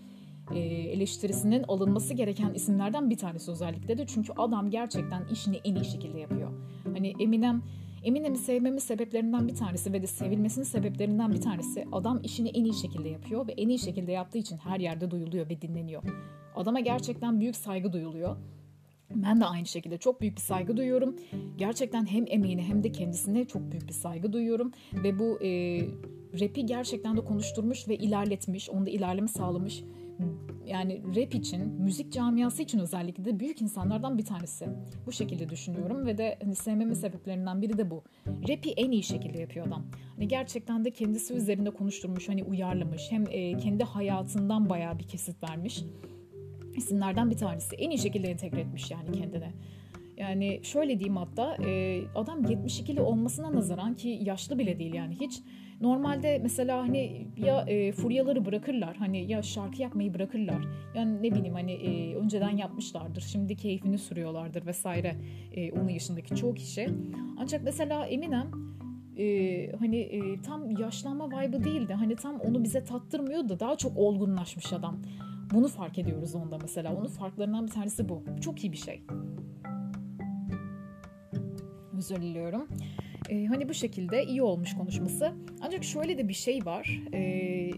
[0.54, 4.06] e, eleştirisinin alınması gereken isimlerden bir tanesi özellikle de.
[4.06, 6.52] Çünkü adam gerçekten işini en iyi şekilde yapıyor.
[6.84, 7.64] Hani Eminem
[8.04, 12.74] Eminem'i sevmemin sebeplerinden bir tanesi ve de sevilmesinin sebeplerinden bir tanesi adam işini en iyi
[12.74, 16.04] şekilde yapıyor ve en iyi şekilde yaptığı için her yerde duyuluyor ve dinleniyor.
[16.56, 18.36] Adama gerçekten büyük saygı duyuluyor.
[19.16, 21.16] Ben de aynı şekilde çok büyük bir saygı duyuyorum.
[21.58, 24.72] Gerçekten hem emeğine hem de kendisine çok büyük bir saygı duyuyorum.
[24.94, 25.80] Ve bu e,
[26.40, 29.84] rap'i gerçekten de konuşturmuş ve ilerletmiş, onda ilerleme sağlamış
[30.68, 34.68] yani rap için, müzik camiası için özellikle de büyük insanlardan bir tanesi.
[35.06, 38.04] Bu şekilde düşünüyorum ve de hani sevmemin sebeplerinden biri de bu.
[38.28, 39.86] Rap'i en iyi şekilde yapıyor adam.
[40.16, 43.02] Hani gerçekten de kendisi üzerinde konuşturmuş, hani uyarlamış.
[43.10, 45.84] Hem e, kendi hayatından bayağı bir kesit vermiş.
[46.76, 47.76] İsimlerden bir tanesi.
[47.76, 49.52] En iyi şekilde entegre etmiş yani kendine.
[50.18, 55.42] Yani şöyle diyeyim hatta e, adam 72'li olmasına nazaran ki yaşlı bile değil yani hiç
[55.82, 60.66] Normalde mesela hani ya e, furyaları bırakırlar hani ya şarkı yapmayı bırakırlar.
[60.96, 63.22] Yani ne bileyim hani e, önceden yapmışlardır.
[63.22, 65.16] Şimdi keyfini sürüyorlardır vesaire
[65.54, 66.90] e, onun yaşındaki çoğu kişi.
[67.38, 68.52] Ancak mesela Eminem
[69.18, 71.94] e, hani e, tam yaşlanma vibe'ı değildi.
[71.94, 75.00] Hani tam onu bize tattırmıyor da daha çok olgunlaşmış adam.
[75.54, 76.96] Bunu fark ediyoruz onda mesela.
[76.96, 78.24] Onun farklarından bir tanesi bu.
[78.42, 79.02] Çok iyi bir şey.
[81.98, 82.68] Özür diliyorum.
[83.30, 85.34] E, hani bu şekilde iyi olmuş konuşması.
[85.62, 87.02] Ancak şöyle de bir şey var.
[87.14, 87.72] E,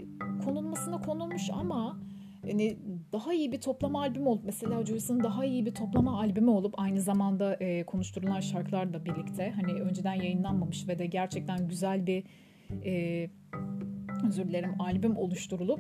[0.45, 1.99] konulmasına konulmuş ama
[2.47, 2.78] yani
[3.13, 7.01] daha iyi bir toplama albümü olup mesela Joyce'ın daha iyi bir toplama albümü olup aynı
[7.01, 12.24] zamanda e, konuşturulan şarkılarla birlikte hani önceden yayınlanmamış ve de gerçekten güzel bir
[12.86, 13.30] e,
[14.28, 15.80] özür dilerim albüm oluşturulup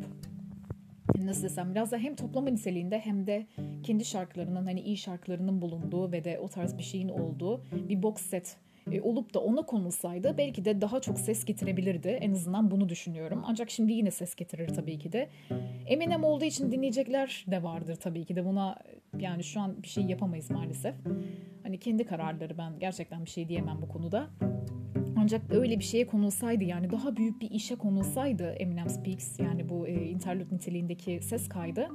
[1.25, 3.47] nasıl desem biraz da hem toplama niteliğinde hem de
[3.83, 8.21] kendi şarkılarının hani iyi şarkılarının bulunduğu ve de o tarz bir şeyin olduğu bir box
[8.21, 8.57] set
[8.91, 12.07] e, olup da ona konulsaydı belki de daha çok ses getirebilirdi.
[12.07, 13.43] En azından bunu düşünüyorum.
[13.45, 15.29] Ancak şimdi yine ses getirir tabii ki de.
[15.87, 18.45] Eminem olduğu için dinleyecekler de vardır tabii ki de.
[18.45, 18.75] Buna
[19.19, 20.95] yani şu an bir şey yapamayız maalesef.
[21.63, 24.29] Hani kendi kararları ben gerçekten bir şey diyemem bu konuda.
[25.27, 29.87] Ancak öyle bir şeye konulsaydı yani daha büyük bir işe konulsaydı Eminem Speaks yani bu
[29.87, 31.87] e, interlude niteliğindeki ses kaydı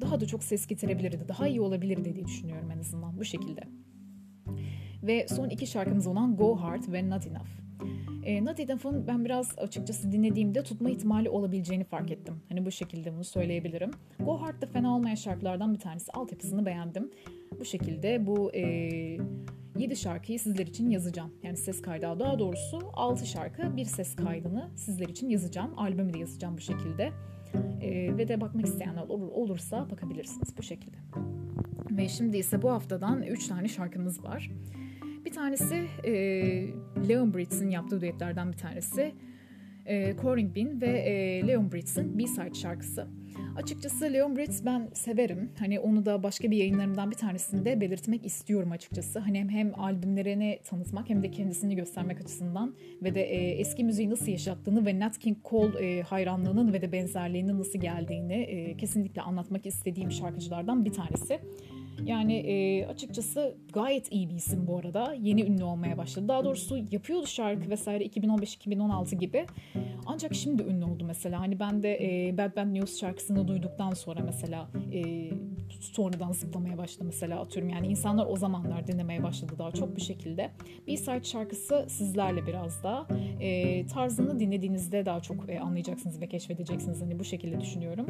[0.00, 1.28] daha da çok ses getirebilirdi.
[1.28, 3.60] Daha iyi olabilirdi diye düşünüyorum en azından bu şekilde.
[5.02, 7.48] Ve son iki şarkımız olan Go Hard ve Not Enough.
[8.24, 12.34] E, Not Enough'ın ben biraz açıkçası dinlediğimde tutma ihtimali olabileceğini fark ettim.
[12.48, 13.90] Hani bu şekilde bunu söyleyebilirim.
[14.20, 16.12] Go Hard da fena olmayan şarkılardan bir tanesi.
[16.12, 17.10] Altyapısını beğendim.
[17.60, 19.18] Bu şekilde bu e,
[19.78, 21.32] 7 şarkıyı sizler için yazacağım.
[21.42, 25.78] Yani ses kaydı daha doğrusu 6 şarkı bir ses kaydını sizler için yazacağım.
[25.78, 27.12] Albümü de yazacağım bu şekilde.
[27.80, 30.96] E, ve de bakmak isteyenler olur, olursa bakabilirsiniz bu şekilde.
[31.90, 34.50] Ve şimdi ise bu haftadan 3 tane şarkımız var.
[35.24, 36.12] Bir tanesi e,
[37.08, 39.14] Leon Bridges'in yaptığı düetlerden bir tanesi.
[39.86, 43.08] E, Coring Bean ve e, Leon Bridges'in B-side şarkısı.
[43.56, 45.50] Açıkçası Leon Bridges ben severim.
[45.58, 49.18] Hani onu da başka bir yayınlarımdan bir tanesinde belirtmek istiyorum açıkçası.
[49.18, 54.10] Hani hem, hem albümlerini tanıtmak hem de kendisini göstermek açısından ve de e, eski müziği
[54.10, 59.22] nasıl yaşattığını ve Nat King Cole e, hayranlığının ve de benzerliğinin nasıl geldiğini e, kesinlikle
[59.22, 61.40] anlatmak istediğim şarkıcılardan bir tanesi.
[62.04, 65.14] Yani e, açıkçası gayet iyi bir isim bu arada.
[65.20, 66.28] Yeni ünlü olmaya başladı.
[66.28, 69.46] Daha doğrusu yapıyordu şarkı vesaire 2015-2016 gibi.
[70.06, 71.40] Ancak şimdi ünlü oldu mesela.
[71.40, 75.30] Hani ben de e, Bad Bad News şarkısını duyduktan sonra mesela e,
[75.80, 77.70] sonradan zıplamaya başladı mesela atıyorum.
[77.70, 80.50] Yani insanlar o zamanlar dinlemeye başladı daha çok bir şekilde.
[80.86, 83.06] B-side şarkısı sizlerle biraz daha.
[83.40, 87.02] E, tarzını dinlediğinizde daha çok e, anlayacaksınız ve keşfedeceksiniz.
[87.02, 88.06] Hani bu şekilde düşünüyorum.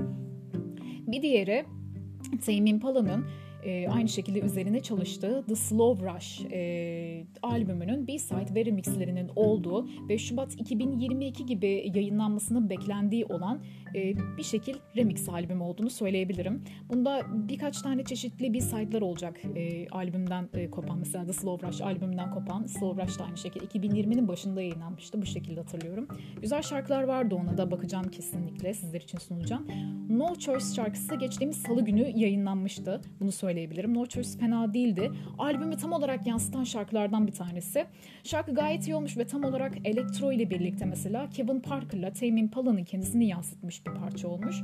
[1.07, 1.65] Bir diğeri
[2.47, 3.25] Tame Impala'nın
[3.65, 10.19] e, aynı şekilde üzerine çalıştığı The Slow Rush e, albümünün B-side ve remixlerinin olduğu ve
[10.19, 13.61] Şubat 2022 gibi yayınlanmasının beklendiği olan
[14.39, 16.65] bir şekil remix albüm olduğunu söyleyebilirim.
[16.89, 20.99] Bunda birkaç tane çeşitli bir side'lar olacak e, albümden e, kopan.
[20.99, 22.67] Mesela The Slow Rush albümünden kopan.
[22.67, 25.23] Slow Rush da aynı şekilde 2020'nin başında yayınlanmıştı.
[25.23, 26.09] Bu şekilde hatırlıyorum.
[26.41, 28.75] Güzel şarkılar vardı ona da bakacağım kesinlikle.
[28.75, 29.67] Sizler için sunacağım.
[30.09, 33.01] No Choice şarkısı geçtiğimiz salı günü yayınlanmıştı.
[33.21, 33.95] Bunu söyleyebilirim.
[33.95, 35.11] No Choice fena değildi.
[35.39, 37.87] Albümü tam olarak yansıtan şarkılardan bir tanesi.
[38.25, 42.85] Şarkı gayet iyi olmuş ve tam olarak elektro ile birlikte mesela Kevin Parker'la Tame Impala'nın
[42.85, 44.63] kendisini yansıtmış bir parça olmuş.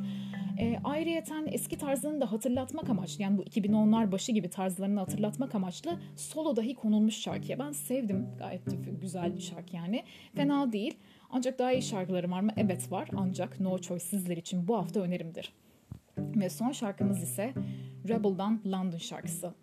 [0.58, 6.00] E, ayrıyeten eski tarzlarını da hatırlatmak amaçlı yani bu 2010'lar başı gibi tarzlarını hatırlatmak amaçlı
[6.16, 7.58] solo dahi konulmuş şarkıya.
[7.58, 8.62] Ben sevdim gayet
[9.00, 10.04] güzel bir şarkı yani.
[10.34, 10.96] Fena değil.
[11.30, 12.50] Ancak daha iyi şarkılarım var mı?
[12.56, 13.08] Evet var.
[13.16, 15.52] Ancak No Choice sizler için bu hafta önerimdir.
[16.18, 17.54] Ve son şarkımız ise
[18.08, 19.54] Rebel'dan London şarkısı.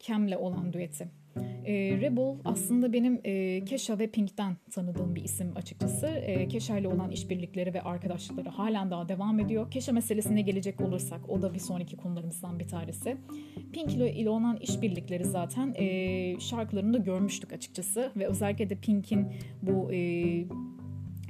[0.00, 1.19] Cam'le olan düeti.
[1.64, 6.06] E, Rebel aslında benim e, Kesha ve Pink'ten tanıdığım bir isim açıkçası.
[6.06, 9.70] E, Kesha ile olan işbirlikleri ve arkadaşlıkları halen daha devam ediyor.
[9.70, 13.16] Kesha meselesine gelecek olursak o da bir sonraki konularımızdan bir tanesi.
[13.72, 19.26] Pink ile olan işbirlikleri zaten e, şarkılarında görmüştük açıkçası ve özellikle de Pink'in
[19.62, 19.98] bu e,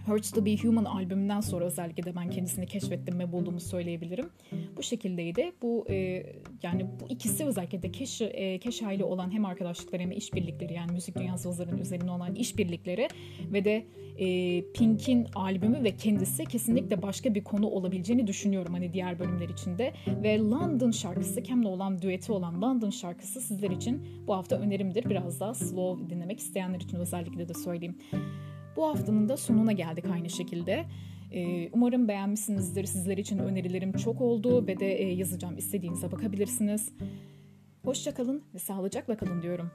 [0.06, 4.30] Hurts to Be Human albümünden sonra özellikle de ben kendisini keşfettim ve bulduğumu söyleyebilirim.
[4.76, 5.52] Bu şekildeydi.
[5.62, 6.26] Bu e,
[6.62, 10.92] yani bu ikisi özellikle de Keş, e, Keşa ile olan hem arkadaşlıkları hem işbirlikleri yani
[10.92, 13.08] müzik dünyası yazarının üzerine olan işbirlikleri
[13.52, 13.86] ve de
[14.18, 19.92] e, Pink'in albümü ve kendisi kesinlikle başka bir konu olabileceğini düşünüyorum hani diğer bölümler içinde.
[20.22, 25.10] Ve London şarkısı, Cam'le olan düeti olan London şarkısı sizler için bu hafta önerimdir.
[25.10, 27.98] Biraz daha slow dinlemek isteyenler için özellikle de söyleyeyim.
[28.76, 30.86] Bu haftanın da sonuna geldik aynı şekilde.
[31.32, 32.84] Ee, umarım beğenmişsinizdir.
[32.84, 36.92] Sizler için önerilerim çok oldu ve de e, yazacağım istediğinize bakabilirsiniz.
[37.84, 39.70] Hoşçakalın ve sağlıcakla kalın diyorum.